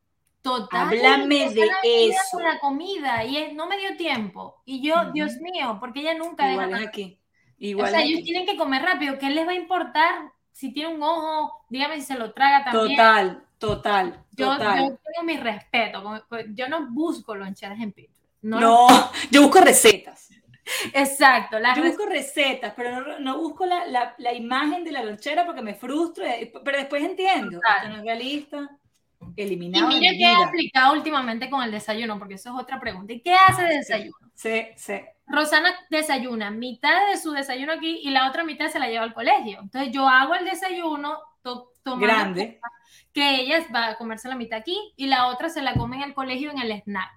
[0.41, 0.87] Total.
[0.87, 2.17] Háblame de eso.
[2.31, 4.61] Con la comida y no me dio tiempo.
[4.65, 7.19] Y yo, Dios mío, porque ella nunca Igual es aquí.
[7.59, 9.19] Igual o sea, ellos tienen que comer rápido.
[9.19, 11.65] ¿Qué les va a importar si tiene un ojo?
[11.69, 12.97] Dígame si se lo traga también.
[12.97, 14.25] Total, total.
[14.31, 16.25] Yo, yo tengo mi respeto.
[16.49, 18.19] Yo no busco loncheras en Pinterest.
[18.41, 18.87] No,
[19.31, 20.29] yo busco recetas.
[20.93, 21.57] Exacto.
[21.75, 25.75] yo busco recetas, pero no, busco la, la, la, imagen de la lonchera porque me
[25.75, 26.25] frustro,
[26.63, 27.59] pero después entiendo.
[27.77, 28.69] Esto no es realista.
[29.35, 29.91] Eliminado.
[29.91, 33.13] Y mira qué he aplicado últimamente con el desayuno, porque eso es otra pregunta.
[33.13, 34.17] ¿Y qué hace de desayuno?
[34.33, 35.01] Sí, sí.
[35.27, 39.13] Rosana desayuna mitad de su desayuno aquí y la otra mitad se la lleva al
[39.13, 39.59] colegio.
[39.61, 42.59] Entonces yo hago el desayuno to grande
[43.13, 46.03] que ella va a comerse la mitad aquí y la otra se la come en
[46.03, 47.11] el colegio en el snack.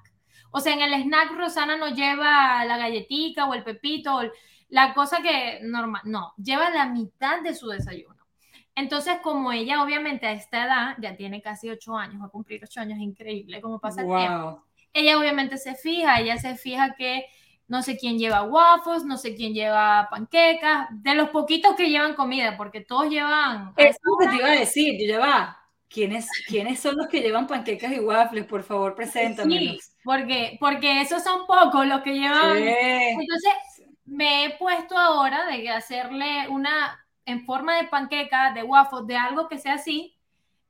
[0.50, 4.22] O sea, en el snack Rosana no lleva la galletita o el pepito, o
[4.68, 8.13] la cosa que normal, no, lleva la mitad de su desayuno.
[8.76, 12.62] Entonces, como ella obviamente a esta edad ya tiene casi ocho años, va a cumplir
[12.64, 14.64] ocho años, increíble cómo pasa el tiempo.
[14.92, 17.26] Ella obviamente se fija, ella se fija que
[17.66, 22.14] no sé quién lleva waffles, no sé quién lleva panquecas, de los poquitos que llevan
[22.14, 23.72] comida, porque todos llevan...
[23.76, 25.56] Es lo que te iba a decir, yo lleva,
[25.88, 28.44] ¿quiénes, ¿quiénes son los que llevan panquecas y waffles?
[28.44, 29.84] Por favor, preséntamelos.
[29.84, 32.58] Sí, porque, porque esos son pocos los que llevan.
[32.58, 33.52] Entonces,
[34.04, 39.48] me he puesto ahora de hacerle una en forma de panqueca, de waffles, de algo
[39.48, 40.16] que sea así.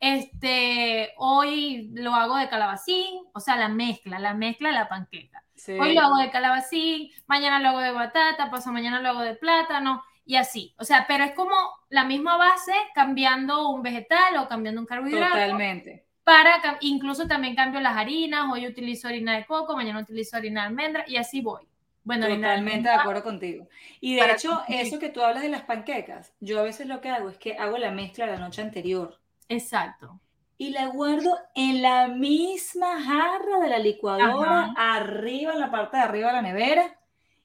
[0.00, 5.42] Este, hoy lo hago de calabacín, o sea, la mezcla, la mezcla de la panqueca.
[5.80, 9.34] Hoy lo hago de calabacín, mañana lo hago de batata, paso mañana lo hago de
[9.34, 10.74] plátano y así.
[10.78, 11.54] O sea, pero es como
[11.88, 15.32] la misma base cambiando un vegetal o cambiando un carbohidrato.
[15.32, 16.06] Totalmente.
[16.24, 20.66] Para, incluso también cambio las harinas, hoy utilizo harina de coco, mañana utilizo harina de
[20.68, 21.68] almendra y así voy.
[22.04, 23.68] Bueno, Totalmente de acuerdo contigo.
[24.00, 27.08] Y de hecho, eso que tú hablas de las panquecas, yo a veces lo que
[27.08, 29.18] hago es que hago la mezcla la noche anterior.
[29.48, 30.20] Exacto.
[30.58, 36.02] Y la guardo en la misma jarra de la licuadora, arriba, en la parte de
[36.02, 36.98] arriba de la nevera.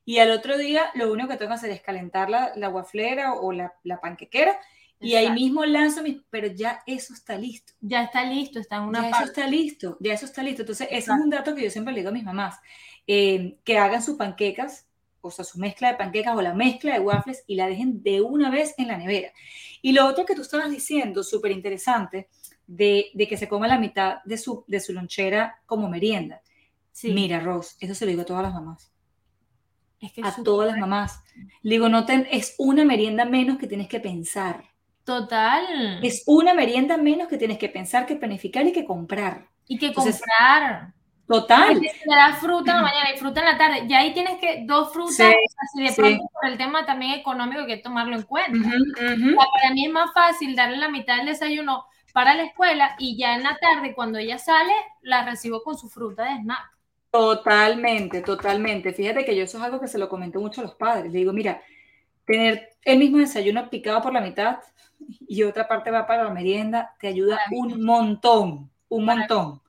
[0.06, 3.36] Y al otro día lo único que tengo que hacer es calentar la, la guaflera
[3.36, 4.60] o la, la panquequera
[5.02, 7.74] y ahí mismo lanzo mis, pero ya eso está listo.
[7.80, 10.64] Ya está listo, está en una Ya eso está listo, ya eso está listo.
[10.64, 12.60] Entonces, ese es un dato que yo siempre le digo a mis mamás,
[13.12, 14.86] eh, que hagan sus panquecas,
[15.22, 18.22] o sea, su mezcla de panquecas o la mezcla de waffles y la dejen de
[18.22, 19.34] una vez en la nevera.
[19.82, 22.30] Y lo otro que tú estabas diciendo, súper interesante,
[22.68, 26.44] de, de, que se coma la mitad de su, de su lonchera como merienda.
[27.02, 28.92] Mira, Rose, eso se lo digo a todas las mamás.
[30.00, 31.24] Es que a todas las mamás.
[31.64, 34.66] Le digo, no es una merienda menos que tienes que pensar.
[35.04, 36.00] Total.
[36.04, 39.50] Es una merienda menos que tienes que pensar, que planificar y que comprar.
[39.68, 40.94] Y que comprar.
[41.30, 41.80] Total.
[41.80, 43.86] te da fruta en la mañana y fruta en la tarde.
[43.88, 47.78] Y ahí tienes que dos frutas, así de pronto por el tema también económico que
[47.78, 48.68] tomarlo en cuenta.
[48.98, 53.36] para mí es más fácil darle la mitad del desayuno para la escuela y ya
[53.36, 56.72] en la tarde cuando ella sale la recibo con su fruta de snack.
[57.12, 58.92] Totalmente, totalmente.
[58.92, 61.12] Fíjate que yo eso es algo que se lo comento mucho a los padres.
[61.12, 61.62] Le digo, mira,
[62.26, 64.58] tener el mismo desayuno picado por la mitad
[65.28, 69.62] y otra parte va para la merienda, te ayuda un montón, un montón,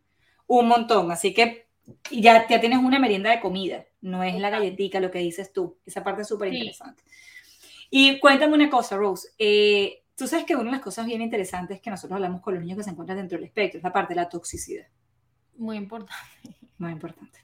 [0.50, 1.12] un montón.
[1.12, 1.68] Así que
[2.10, 5.78] ya, ya tienes una merienda de comida, no es la galletita lo que dices tú.
[5.86, 7.04] Esa parte es súper interesante.
[7.88, 9.28] Y cuéntame una cosa, Rose.
[9.38, 12.62] Eh, tú sabes que una de las cosas bien interesantes que nosotros hablamos con los
[12.62, 14.86] niños que se encuentran dentro del espectro es la parte de la toxicidad.
[15.56, 16.56] Muy importante.
[16.78, 17.38] Muy importante.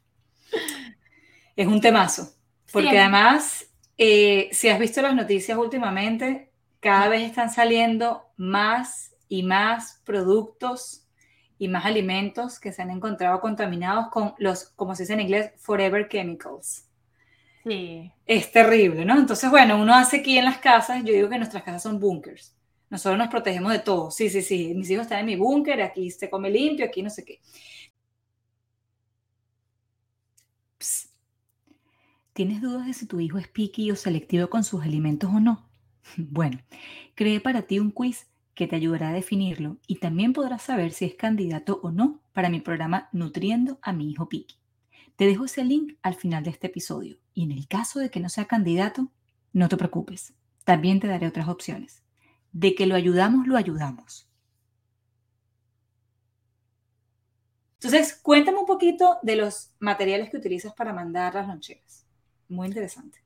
[1.55, 2.35] Es un temazo,
[2.73, 3.67] porque además,
[3.97, 11.06] eh, si has visto las noticias últimamente, cada vez están saliendo más y más productos
[11.59, 15.53] y más alimentos que se han encontrado contaminados con los, como se dice en inglés,
[15.57, 16.87] forever chemicals.
[17.65, 18.13] Sí.
[18.27, 19.19] Es terrible, ¿no?
[19.19, 22.55] Entonces, bueno, uno hace aquí en las casas, yo digo que nuestras casas son bunkers.
[22.89, 24.11] Nosotros nos protegemos de todo.
[24.11, 24.73] Sí, sí, sí.
[24.75, 27.41] Mis hijos están en mi búnker, aquí se come limpio, aquí no sé qué.
[32.33, 35.67] ¿Tienes dudas de si tu hijo es picky o selectivo con sus alimentos o no?
[36.19, 36.61] Bueno,
[37.15, 41.05] creé para ti un quiz que te ayudará a definirlo y también podrás saber si
[41.05, 44.57] es candidato o no para mi programa Nutriendo a mi hijo Piki.
[45.15, 48.19] Te dejo ese link al final de este episodio y en el caso de que
[48.19, 49.13] no sea candidato,
[49.53, 50.33] no te preocupes,
[50.65, 52.03] también te daré otras opciones.
[52.53, 54.27] De que lo ayudamos, lo ayudamos.
[57.75, 62.07] Entonces, cuéntame un poquito de los materiales que utilizas para mandar las loncheras.
[62.49, 63.26] Muy interesante.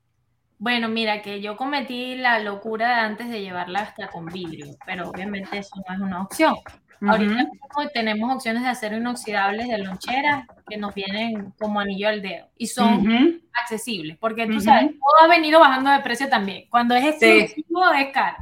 [0.61, 5.57] Bueno, mira, que yo cometí la locura antes de llevarla hasta con vidrio, pero obviamente
[5.57, 6.53] eso no es una opción.
[7.01, 7.47] Ahorita
[7.95, 12.67] tenemos opciones de acero inoxidables de loncheras que nos vienen como anillo al dedo y
[12.67, 16.65] son accesibles, porque tú sabes, todo ha venido bajando de precio también.
[16.69, 18.37] Cuando es exclusivo es caro.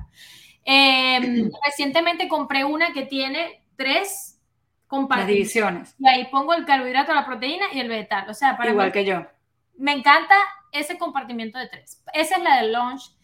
[0.65, 4.37] Em, recientemente compré una que tiene tres
[4.87, 5.95] compartimentos.
[5.97, 8.29] Y ahí pongo el carbohidrato, la proteína y el vegetal.
[8.29, 9.25] O sea, para Igual que yo.
[9.77, 10.35] Me encanta
[10.71, 12.03] ese compartimiento de tres.
[12.13, 13.15] Esa es la del launch.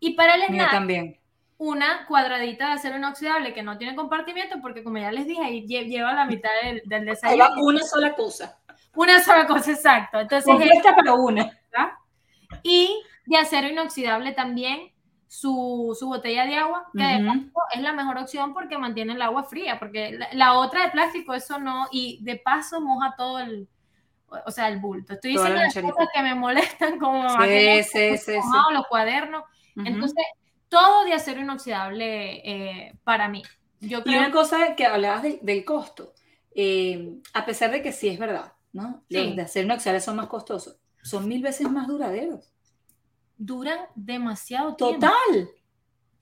[0.00, 1.18] Y para el snack, también.
[1.56, 5.66] una cuadradita de acero inoxidable que no tiene compartimiento, porque como ya les dije, ahí
[5.66, 7.54] lleva la mitad del, del desayuno.
[7.58, 8.58] una sola cosa.
[8.94, 10.20] Una sola cosa, exacto.
[10.20, 11.50] Entonces, Completa, pero una.
[12.62, 14.92] Y de acero inoxidable también
[15.26, 17.26] su, su, botella de agua, que
[17.74, 21.58] es la mejor opción porque mantiene el agua fría, porque la, otra de plástico, eso
[21.58, 23.68] no, y de paso moja todo el,
[24.46, 25.14] o sea, el bulto.
[25.14, 28.32] Estoy diciendo las cosas que me molestan como sí, sí, sí,
[28.72, 29.44] los cuadernos.
[29.76, 30.24] Entonces,
[30.68, 33.42] todo de acero inoxidable eh, para mí.
[33.80, 34.14] Yo creo...
[34.14, 36.14] Y una cosa que hablabas del costo,
[36.54, 39.04] eh, a pesar de que sí es verdad, ¿no?
[39.08, 42.52] Los de acero inoxidable son más costosos, son mil veces más duraderos.
[43.36, 44.94] Duran demasiado tiempo.
[44.94, 45.50] Total,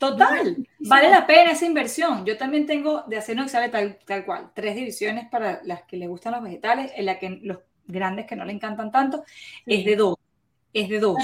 [0.03, 2.27] Total, vale la pena esa inversión.
[2.27, 6.09] Yo también tengo de acero inoxidable tal, tal cual, tres divisiones para las que le
[6.09, 9.25] gustan los vegetales, en la que los grandes que no le encantan tanto,
[9.67, 10.17] es de dos
[10.73, 11.19] es de dos.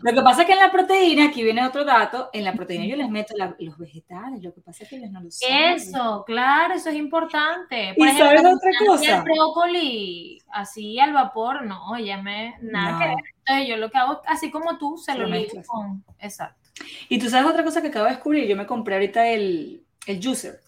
[0.00, 2.86] Lo que pasa es que en la proteína, aquí viene otro dato, en la proteína
[2.86, 5.74] yo les meto los vegetales, lo que pasa es que ellos no lo saben.
[5.74, 7.94] Eso, claro, eso es importante.
[7.96, 9.16] Por ¿Y ejemplo, sabes otra cosa?
[9.18, 13.16] El brócoli así al vapor, no, ya me, nada que ver.
[13.38, 16.70] Entonces yo lo que hago, así como tú, se lo, lo con, exacto.
[17.08, 20.24] Y tú sabes otra cosa que acabo de descubrir, yo me compré ahorita el, el
[20.24, 20.60] juicer.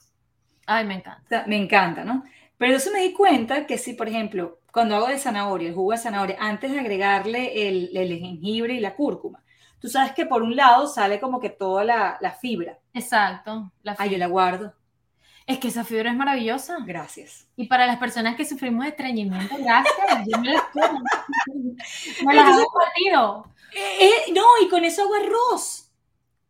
[0.67, 1.45] Ay, me encanta.
[1.47, 2.25] me encanta, ¿no?
[2.59, 5.91] Pero eso me di cuenta que si, por ejemplo, cuando hago de zanahoria, el jugo
[5.91, 9.43] de zanahoria, antes de agregarle el, jengibre y la cúrcuma,
[9.81, 12.79] tú sabes que por un lado sale como que toda la, fibra.
[12.95, 13.73] Exacto.
[13.83, 14.73] La Ah, yo la guardo.
[15.49, 16.77] Es que esa fibra es maravillosa.
[16.87, 17.49] Gracias.
[17.57, 19.97] Y para las personas que sufrimos de estreñimiento, gracias.
[20.29, 21.03] yo me las como.
[22.25, 23.53] me las hago partido.
[23.75, 25.91] Eh, eh, no, y con eso hago arroz.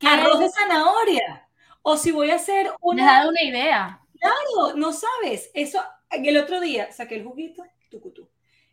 [0.07, 1.49] Arroz de zanahoria.
[1.81, 3.05] O si voy a hacer una...
[3.05, 4.03] Me has dado una idea.
[4.21, 5.51] Claro, no sabes.
[5.55, 8.29] Eso el otro día saqué el juguito, tucutú.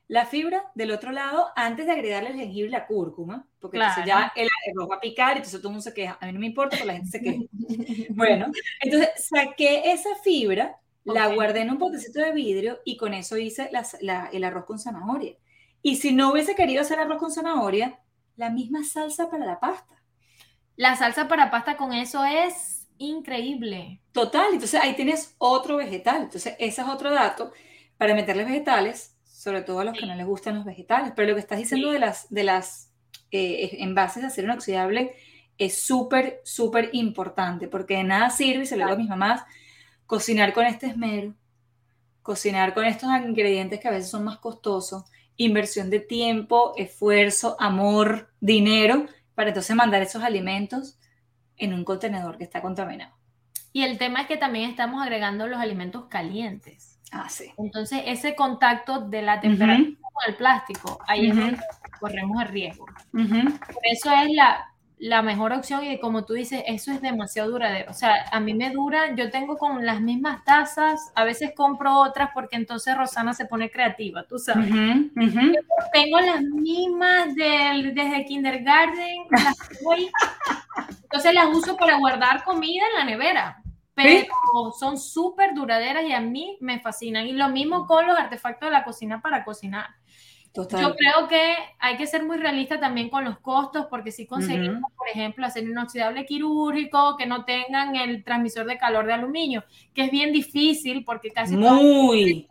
[0.07, 4.05] La fibra del otro lado, antes de agregarle el jengibre y la cúrcuma, porque entonces
[4.05, 6.17] ya el arroz va a picar y entonces todo el mundo se queja.
[6.21, 7.43] A mí no me importa, pero la gente se queja.
[8.09, 8.51] bueno,
[8.81, 13.71] entonces saqué esa fibra, la guardé en un potecito de vidrio y con eso hice
[14.31, 15.35] el arroz con zanahoria.
[15.81, 17.99] Y si no hubiese querido hacer arroz con zanahoria,
[18.35, 20.03] la misma salsa para la pasta.
[20.75, 24.01] La salsa para pasta con eso es increíble.
[24.11, 26.23] Total, entonces ahí tienes otro vegetal.
[26.23, 27.51] Entonces, ese es otro dato
[27.97, 31.13] para meterles vegetales, sobre todo a los que no les gustan los vegetales.
[31.15, 32.91] Pero lo que estás diciendo de las, de las
[33.31, 35.15] eh, envases de acero inoxidable
[35.57, 39.43] es súper, súper importante, porque de nada sirve, y se lo digo a mis mamás,
[40.05, 41.33] cocinar con este esmero,
[42.21, 45.03] cocinar con estos ingredientes que a veces son más costosos,
[45.37, 50.97] inversión de tiempo, esfuerzo, amor, dinero, para entonces mandar esos alimentos
[51.57, 53.15] en un contenedor que está contaminado.
[53.71, 56.94] Y el tema es que también estamos agregando los alimentos calientes.
[57.11, 57.51] Ah, sí.
[57.57, 61.57] Entonces, ese contacto de la temperatura con el plástico, ahí es donde
[61.99, 62.85] corremos el riesgo.
[63.11, 67.91] Por eso es la, la mejor opción y como tú dices, eso es demasiado duradero.
[67.91, 71.99] O sea, a mí me dura, yo tengo con las mismas tazas, a veces compro
[71.99, 74.69] otras porque entonces Rosana se pone creativa, tú sabes.
[75.93, 79.27] tengo las mismas desde kindergarten,
[81.03, 83.61] entonces las uso para guardar comida en la nevera.
[83.95, 84.27] Pero
[84.77, 87.27] son súper duraderas y a mí me fascinan.
[87.27, 89.87] Y lo mismo con los artefactos de la cocina para cocinar.
[90.55, 94.89] Yo creo que hay que ser muy realista también con los costos, porque si conseguimos,
[94.95, 99.65] por ejemplo, hacer un inoxidable quirúrgico que no tengan el transmisor de calor de aluminio,
[99.93, 101.57] que es bien difícil porque casi...
[101.57, 102.47] Muy.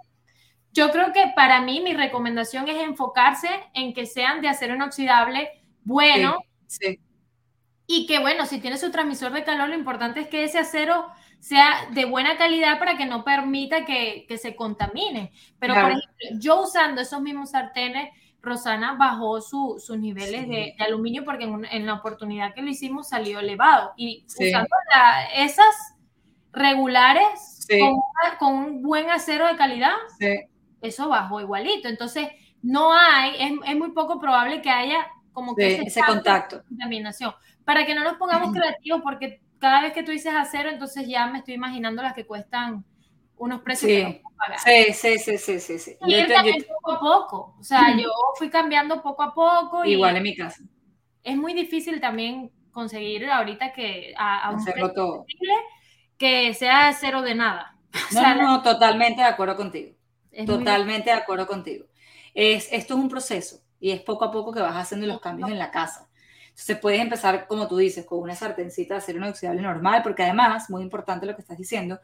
[0.73, 5.49] Yo creo que para mí mi recomendación es enfocarse en que sean de acero inoxidable
[5.83, 6.39] bueno.
[6.67, 7.01] sí.
[7.87, 11.07] Y que bueno, si tiene su transmisor de calor, lo importante es que ese acero
[11.45, 15.31] sea de buena calidad para que no permita que, se contamine.
[15.59, 18.09] Pero, por ejemplo, yo usando esos mismos sartenes,
[18.41, 23.93] Rosana bajó sus niveles de, aluminio porque en, la oportunidad que lo hicimos salió elevado.
[23.99, 24.69] Y usando
[25.35, 25.67] esas
[26.51, 27.69] regulares
[28.39, 29.97] con, un buen acero de calidad,
[30.81, 31.89] eso bajó igualito.
[31.89, 32.29] Entonces,
[32.63, 36.63] no hay, es, muy poco probable que haya como que ese, contacto.
[36.71, 37.35] Contaminación.
[37.67, 41.27] Para que no nos pongamos creativos, porque cada vez que tú dices acero, entonces ya
[41.27, 42.85] me estoy imaginando las que cuestan
[43.39, 43.97] unos precios sí.
[43.97, 44.59] que no pagar.
[44.59, 45.79] Sí, sí, sí, sí, sí.
[45.79, 45.97] sí.
[46.05, 47.57] Y yo también poco a poco.
[47.59, 49.83] O sea, yo fui cambiando poco a poco.
[49.87, 50.63] Igual en mi casa.
[51.23, 55.25] Es muy difícil también conseguir ahorita que a, un precio todo.
[56.19, 57.79] que sea cero de nada.
[58.13, 59.97] no, no, totalmente de acuerdo contigo.
[60.45, 61.87] Totalmente de acuerdo contigo.
[62.35, 65.49] Es, esto es un proceso y es poco a poco que vas haciendo los cambios
[65.49, 66.11] en la casa.
[66.55, 70.71] Entonces puedes empezar, como tú dices, con una sartencita de acero inoxidable normal, porque además,
[70.71, 71.99] muy importante lo que estás diciendo,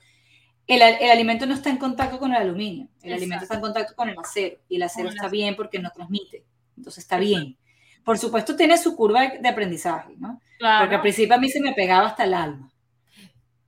[0.66, 3.94] el, el alimento no está en contacto con el aluminio, el alimento está en contacto
[3.94, 6.44] con el acero y el acero está bien porque no transmite,
[6.76, 7.56] entonces está bien.
[8.04, 10.40] Por supuesto tiene su curva de, aprendizaje, ¿no?
[10.58, 12.72] Porque al principio a mí se me pegaba hasta el alma.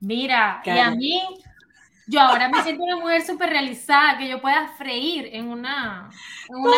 [0.01, 1.21] Mira, y a mí,
[2.07, 6.09] yo ahora me siento una mujer súper realizada, que yo pueda freír en una...
[6.49, 6.77] En una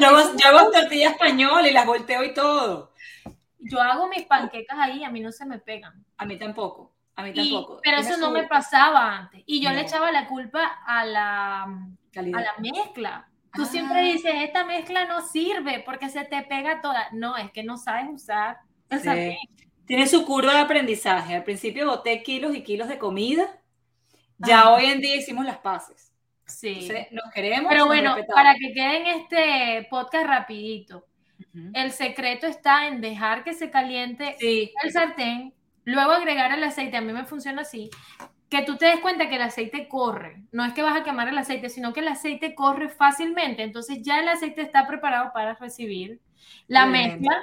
[0.00, 2.91] yo, hago, yo hago tortilla española y las volteo y todo
[3.62, 6.04] yo hago mis panquecas ahí, a mí no se me pegan.
[6.16, 7.80] A mí tampoco, a mí tampoco.
[7.82, 9.42] pero eso no me pasaba antes.
[9.46, 13.28] Y yo le echaba la culpa a la, a la mezcla.
[13.54, 14.02] Tú siempre ah.
[14.02, 17.08] dices, esta mezcla no sirve porque se te pega toda.
[17.12, 18.58] No, es que no sabes usar
[18.88, 19.14] esa
[19.84, 21.34] Tiene su curva de aprendizaje.
[21.34, 23.58] Al principio boté kilos y kilos de comida.
[24.38, 26.12] Ya hoy en día hicimos las paces.
[26.46, 26.88] Sí.
[27.12, 27.70] nos queremos.
[27.70, 31.06] Pero bueno, para que quede en este podcast rapidito.
[31.74, 35.52] El secreto está en dejar que se caliente el sartén
[35.84, 37.90] Luego agregar el aceite, a mí me funciona así,
[38.48, 40.44] que tú te des cuenta que el aceite corre.
[40.52, 43.62] No es que vas a quemar el aceite, sino que el aceite corre fácilmente.
[43.62, 46.20] Entonces ya el aceite está preparado para recibir
[46.68, 47.36] la mezcla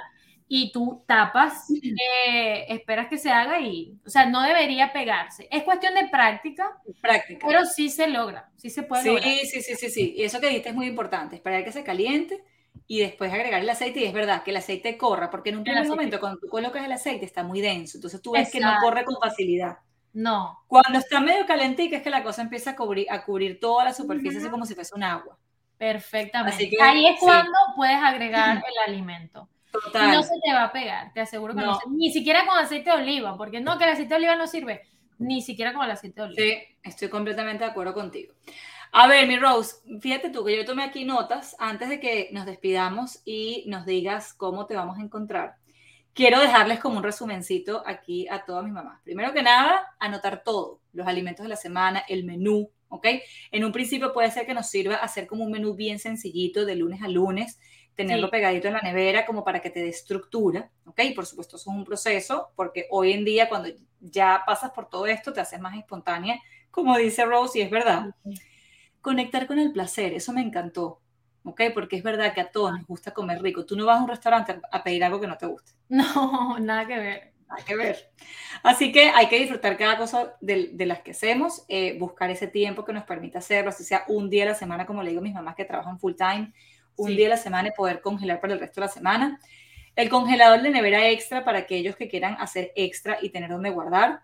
[0.48, 5.46] y tú tapas, eh, esperas que se haga y, o sea, no debería pegarse.
[5.50, 7.46] Es cuestión de práctica, práctica.
[7.46, 9.32] pero sí se logra, sí se puede sí, lograr.
[9.44, 10.14] Sí, sí, sí, sí.
[10.16, 12.42] Y eso que dijiste es muy importante, esperar que se caliente
[12.90, 15.62] y después agregar el aceite y es verdad que el aceite corra, porque en un
[15.62, 18.74] primer momento cuando tú colocas el aceite está muy denso, entonces tú ves que no
[18.80, 19.78] corre con facilidad.
[20.12, 20.64] No.
[20.66, 23.94] Cuando está medio calentica es que la cosa empieza a cubrir, a cubrir toda la
[23.94, 25.38] superficie, así como si fuese un agua.
[25.78, 26.68] Perfectamente.
[26.82, 29.48] Ahí es cuando puedes agregar el alimento.
[29.70, 30.08] Total.
[30.08, 31.78] Y no se te va a pegar, te aseguro que no.
[31.90, 34.82] ni siquiera con aceite de oliva, porque no, que el aceite de oliva no sirve,
[35.16, 36.42] ni siquiera con el aceite de oliva.
[36.42, 38.34] Sí, estoy completamente de acuerdo contigo.
[38.92, 42.44] A ver, mi Rose, fíjate tú que yo tomé aquí notas antes de que nos
[42.46, 45.60] despidamos y nos digas cómo te vamos a encontrar
[46.14, 49.00] quiero dejarles como un resumencito aquí a todas mis mamás.
[49.04, 53.06] Primero que nada, anotar todo, los alimentos de la semana, el menú, ¿ok?
[53.50, 56.76] En un principio puede ser que nos sirva hacer como un menú bien sencillito de
[56.76, 57.58] lunes a lunes,
[57.94, 61.00] tenerlo pegadito en la nevera como para que te dé estructura, ¿ok?
[61.14, 63.68] Por supuesto, eso es un proceso, porque hoy en día cuando
[64.00, 68.14] ya pasas por todo esto, te haces más espontánea, como dice Rose, y es verdad.
[69.00, 71.00] Conectar con el placer, eso me encantó.
[71.44, 71.62] ¿ok?
[71.74, 73.64] Porque es verdad que a todos nos gusta comer rico.
[73.64, 75.72] Tú no vas a un restaurante a pedir algo que no te guste.
[75.88, 77.32] No, nada que ver.
[77.48, 78.10] Nada que ver.
[78.62, 82.84] Así que hay que disfrutar cada cosa de, las que hacemos, eh, buscar ese tiempo
[82.84, 85.24] que nos permita hacerlo, así sea un día a la semana, como le digo a
[85.24, 86.52] mis mamás que trabajan full time,
[86.96, 89.40] un día a la semana y poder congelar para el resto de la semana.
[89.96, 94.20] El congelador de nevera extra para aquellos que quieran hacer extra y tener donde guardar.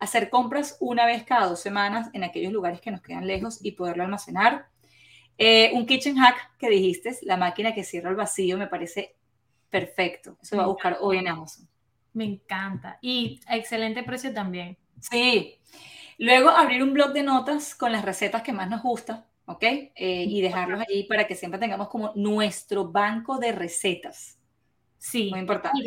[0.00, 3.72] Hacer compras una vez cada dos semanas en aquellos lugares que nos quedan lejos y
[3.72, 4.66] poderlo almacenar
[5.42, 9.16] eh, un kitchen hack que dijiste, la máquina que cierra el vacío, me parece
[9.70, 10.36] perfecto.
[10.42, 11.66] Eso va a buscar hoy en Amazon.
[12.12, 12.98] Me encanta.
[13.00, 14.76] Y excelente precio también.
[15.00, 15.58] Sí.
[16.18, 19.62] Luego abrir un blog de notas con las recetas que más nos gustan, ¿ok?
[19.62, 19.90] Eh,
[20.28, 24.38] y dejarlos allí para que siempre tengamos como nuestro banco de recetas.
[24.98, 25.30] Sí.
[25.30, 25.78] Muy importante.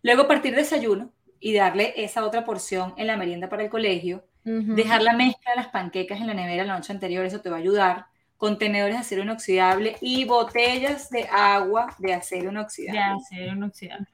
[0.00, 1.10] Luego partir desayuno
[1.44, 5.56] y darle esa otra porción en la merienda para el colegio Dejar la mezcla de
[5.56, 8.06] las panquecas en la nevera la noche anterior, eso te va a ayudar.
[8.36, 13.00] Contenedores de acero inoxidable y botellas de agua de acero inoxidable.
[13.00, 14.06] De acero inoxidable.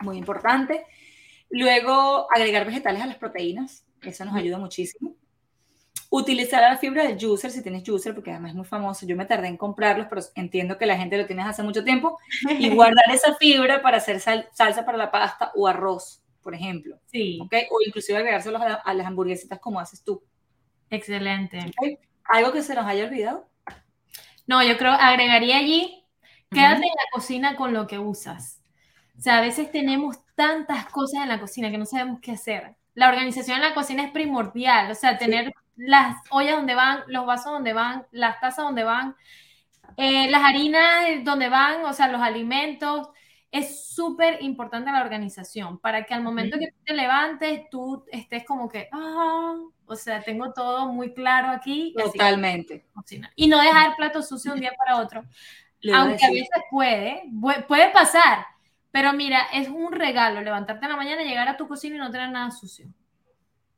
[0.00, 0.84] Muy importante.
[1.48, 3.84] Luego, agregar vegetales a las proteínas.
[4.02, 5.14] Eso nos ayuda muchísimo.
[6.10, 9.06] Utilizar la fibra del juicer, si tienes juicer, porque además es muy famoso.
[9.06, 12.18] Yo me tardé en comprarlos, pero entiendo que la gente lo tiene hace mucho tiempo.
[12.58, 16.98] Y guardar esa fibra para hacer salsa para la pasta o arroz por ejemplo.
[17.06, 17.38] Sí.
[17.42, 17.66] ¿okay?
[17.70, 20.22] O inclusive agregárselos a, las hamburguesitas como haces tú.
[20.88, 21.72] Excelente.
[22.24, 23.48] ¿Algo que se nos haya olvidado?
[24.46, 26.04] No, yo creo, agregaría allí,
[26.50, 28.60] quédate en la cocina con lo que usas.
[29.16, 32.74] O sea, a veces tenemos tantas cosas en la cocina que no sabemos qué hacer.
[32.94, 37.26] La organización en la cocina es primordial, o sea, tener las ollas donde van, los
[37.26, 39.16] vasos donde van, las tazas donde van,
[39.96, 43.08] eh, las harinas donde van, o sea, los alimentos,
[43.50, 48.68] es súper importante la organización para que al momento que te levantes tú estés como
[48.68, 49.56] que, ah,
[49.86, 51.94] o sea, tengo todo muy claro aquí.
[51.96, 52.86] Totalmente.
[53.34, 55.24] y no dejar el plato sucio un día para otro.
[55.94, 57.24] Aunque a, veces puede,
[57.66, 58.46] puede pasar,
[58.90, 62.10] pero mira, es un regalo levantarte en la mañana, llegar a tu cocina y no
[62.10, 62.86] tener nada sucio.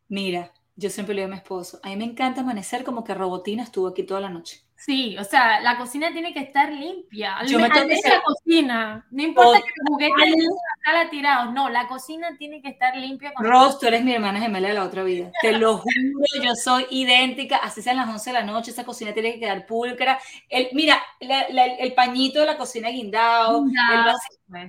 [0.09, 3.15] Mira, yo siempre le digo a mi esposo, a mí me encanta amanecer como que
[3.15, 4.65] Robotina estuvo aquí toda la noche.
[4.85, 7.37] Sí, o sea, la cocina tiene que estar limpia.
[7.47, 9.07] Yo me tengo que la cocina.
[9.13, 11.53] No importa que los juguetes estén tirados.
[11.53, 13.33] No, la cocina tiene que estar limpia.
[13.33, 15.31] Con Ross, tú eres mi hermana gemela de la otra vida.
[15.41, 17.59] Te lo juro, yo soy idéntica.
[17.59, 20.19] Así sean las 11 de la noche, esa cocina tiene que quedar pulcra.
[20.49, 23.65] El, mira, el pañito de la cocina guindado,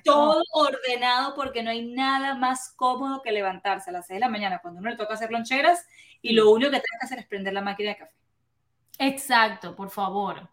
[0.03, 4.29] todo ordenado porque no hay nada más cómodo que levantarse a las 6 de la
[4.29, 5.87] mañana cuando uno le toca hacer loncheras
[6.21, 8.13] y lo único que tienes que hacer es prender la máquina de café.
[8.99, 10.49] Exacto, por favor.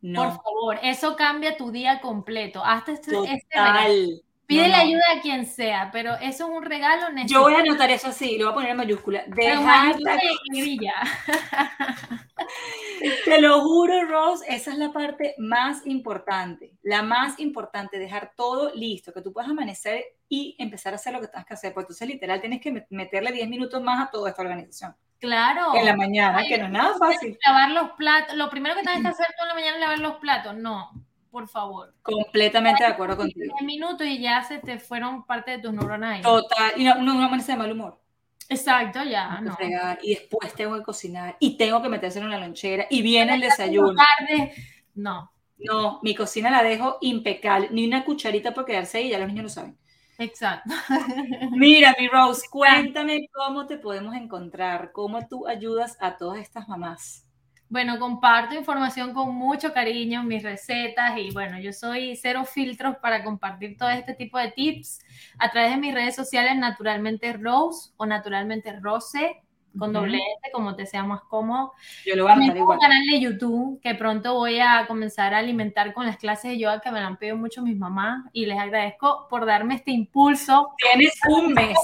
[0.00, 0.22] No.
[0.22, 2.64] Por favor, eso cambia tu día completo.
[2.64, 7.34] Hasta este, este Pídele ayuda a quien sea, pero eso es un regalo necesario.
[7.34, 9.24] Yo voy a anotar eso así, lo voy a poner en mayúscula.
[9.26, 9.96] Dejar
[13.26, 16.78] Te lo juro, Rose, esa es la parte más importante.
[16.80, 21.20] La más importante, dejar todo listo, que tú puedas amanecer y empezar a hacer lo
[21.20, 21.74] que tienes que hacer.
[21.74, 24.96] Porque entonces, literal, tienes que meterle 10 minutos más a toda esta organización.
[25.18, 25.74] Claro.
[25.74, 27.38] En la mañana, que no es nada fácil.
[27.44, 28.36] Lavar los platos.
[28.36, 30.56] Lo primero que tienes que hacer tú en la mañana es lavar los platos.
[30.56, 30.92] No,
[31.30, 31.94] por favor.
[32.02, 33.54] Completamente de acuerdo contigo.
[33.58, 36.22] 10 minutos y ya se te fueron parte de tus neuronas.
[36.22, 36.72] Total.
[36.76, 38.00] Y no, no amanece de mal humor.
[38.48, 39.40] Exacto, ya.
[39.40, 39.56] No.
[40.02, 43.40] y después tengo que cocinar y tengo que meterse en la lonchera y viene el
[43.42, 43.94] desayuno.
[43.94, 44.54] Tarde.
[44.94, 45.30] No.
[45.58, 47.68] No, mi cocina la dejo impecable.
[47.72, 49.76] Ni una cucharita por quedarse ahí, ya los niños lo saben.
[50.18, 50.74] Exacto.
[51.52, 57.24] Mira, mi Rose, cuéntame cómo te podemos encontrar, cómo tú ayudas a todas estas mamás.
[57.68, 63.22] Bueno, comparto información con mucho cariño, mis recetas y bueno, yo soy cero filtros para
[63.22, 64.98] compartir todo este tipo de tips
[65.38, 69.36] a través de mis redes sociales, naturalmente Rose o naturalmente Rose,
[69.76, 71.72] con doble S, como te sea más cómodo.
[72.06, 72.78] Yo lo voy a También tengo igual.
[72.78, 76.58] un canal de YouTube que pronto voy a comenzar a alimentar con las clases de
[76.58, 79.90] yoga que me lo han pedido mucho mis mamás y les agradezco por darme este
[79.90, 80.70] impulso.
[80.78, 81.76] Tienes un mes,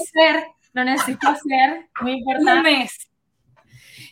[0.73, 2.61] lo necesito hacer, muy un importante.
[2.71, 3.09] mes.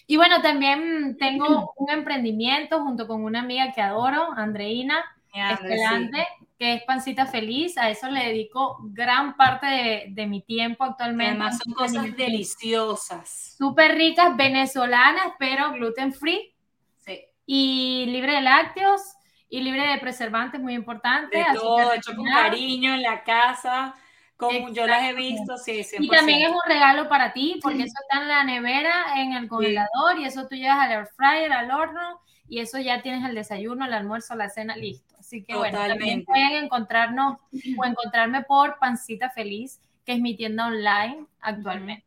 [0.05, 5.03] Y bueno, también tengo un emprendimiento junto con una amiga que adoro, Andreina
[5.33, 5.39] Sí.
[5.39, 6.27] Escalante,
[6.59, 7.77] que es Pancita Feliz.
[7.77, 11.31] A eso le dedico gran parte de, de mi tiempo actualmente.
[11.31, 13.55] Además son cosas deliciosas.
[13.57, 16.55] Súper ricas, venezolanas, pero gluten free
[16.99, 17.19] Sí.
[17.45, 19.01] y libre de lácteos
[19.49, 21.37] y libre de preservantes, muy importante.
[21.37, 23.93] De todo, hecho con cariño en la casa,
[24.37, 25.97] como yo las he visto, sí, 100%.
[25.99, 29.47] Y también es un regalo para ti, porque eso está en la nevera, en el
[29.47, 32.19] congelador, y eso tú llevas al air fryer, al horno,
[32.49, 35.12] y eso ya tienes el desayuno, el almuerzo, la cena listo.
[35.23, 36.25] Así que bueno, también Totalmente.
[36.25, 37.37] pueden encontrarnos
[37.77, 42.05] o encontrarme por Pancita Feliz, que es mi tienda online actualmente.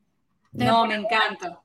[0.53, 1.63] No, me encanta.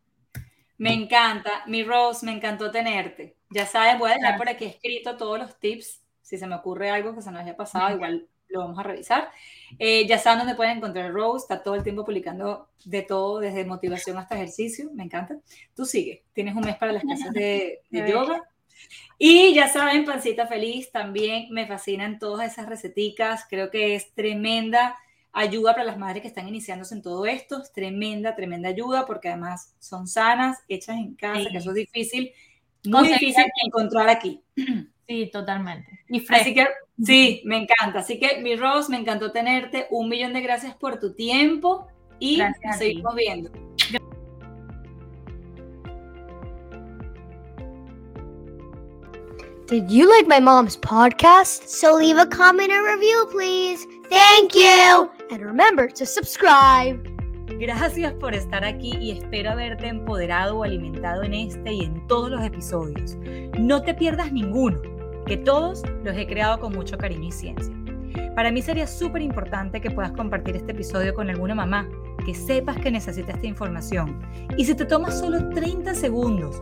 [0.78, 1.64] Me encanta.
[1.68, 3.36] Mi Rose, me encantó tenerte.
[3.50, 6.02] Ya sabes, voy a dejar por aquí escrito todos los tips.
[6.22, 9.30] Si se me ocurre algo que se nos haya pasado, igual lo vamos a revisar.
[9.78, 11.44] Eh, ya saben dónde pueden encontrar Rose.
[11.44, 14.90] Está todo el tiempo publicando de todo, desde motivación hasta ejercicio.
[14.94, 15.36] Me encanta.
[15.76, 16.24] Tú sigue.
[16.32, 18.42] Tienes un mes para las clases de, de yoga.
[19.24, 23.46] Y ya saben, Pancita Feliz, también me fascinan todas esas receticas.
[23.48, 24.98] Creo que es tremenda
[25.32, 27.62] ayuda para las madres que están iniciándose en todo esto.
[27.62, 31.50] Es tremenda, tremenda ayuda porque además son sanas, hechas en casa, Sí.
[31.52, 32.32] que eso es difícil,
[32.86, 34.42] muy Conseguir difícil encontrar aquí.
[35.08, 36.00] Sí, totalmente.
[36.08, 36.26] Y.
[36.30, 36.68] Así que
[37.04, 38.00] sí, me encanta.
[38.00, 39.88] Así que mi Rose, me encantó tenerte.
[39.92, 41.86] Un millón de gracias por tu tiempo
[42.18, 43.52] y Gracias nos seguimos viendo.
[49.72, 51.70] Did you like my mom's podcast?
[51.70, 53.88] So leave a comment or review, please.
[54.10, 55.10] Thank you.
[55.32, 57.00] And remember to subscribe.
[57.58, 62.30] Gracias por estar aquí y espero haberte empoderado o alimentado en este y en todos
[62.30, 63.16] los episodios.
[63.58, 64.82] No te pierdas ninguno,
[65.26, 67.74] que todos los he creado con mucho cariño y ciencia.
[68.36, 71.88] Para mí sería súper importante que puedas compartir este episodio con alguna mamá,
[72.26, 74.20] que sepas que necesita esta información.
[74.58, 76.62] Y si te tomas solo 30 segundos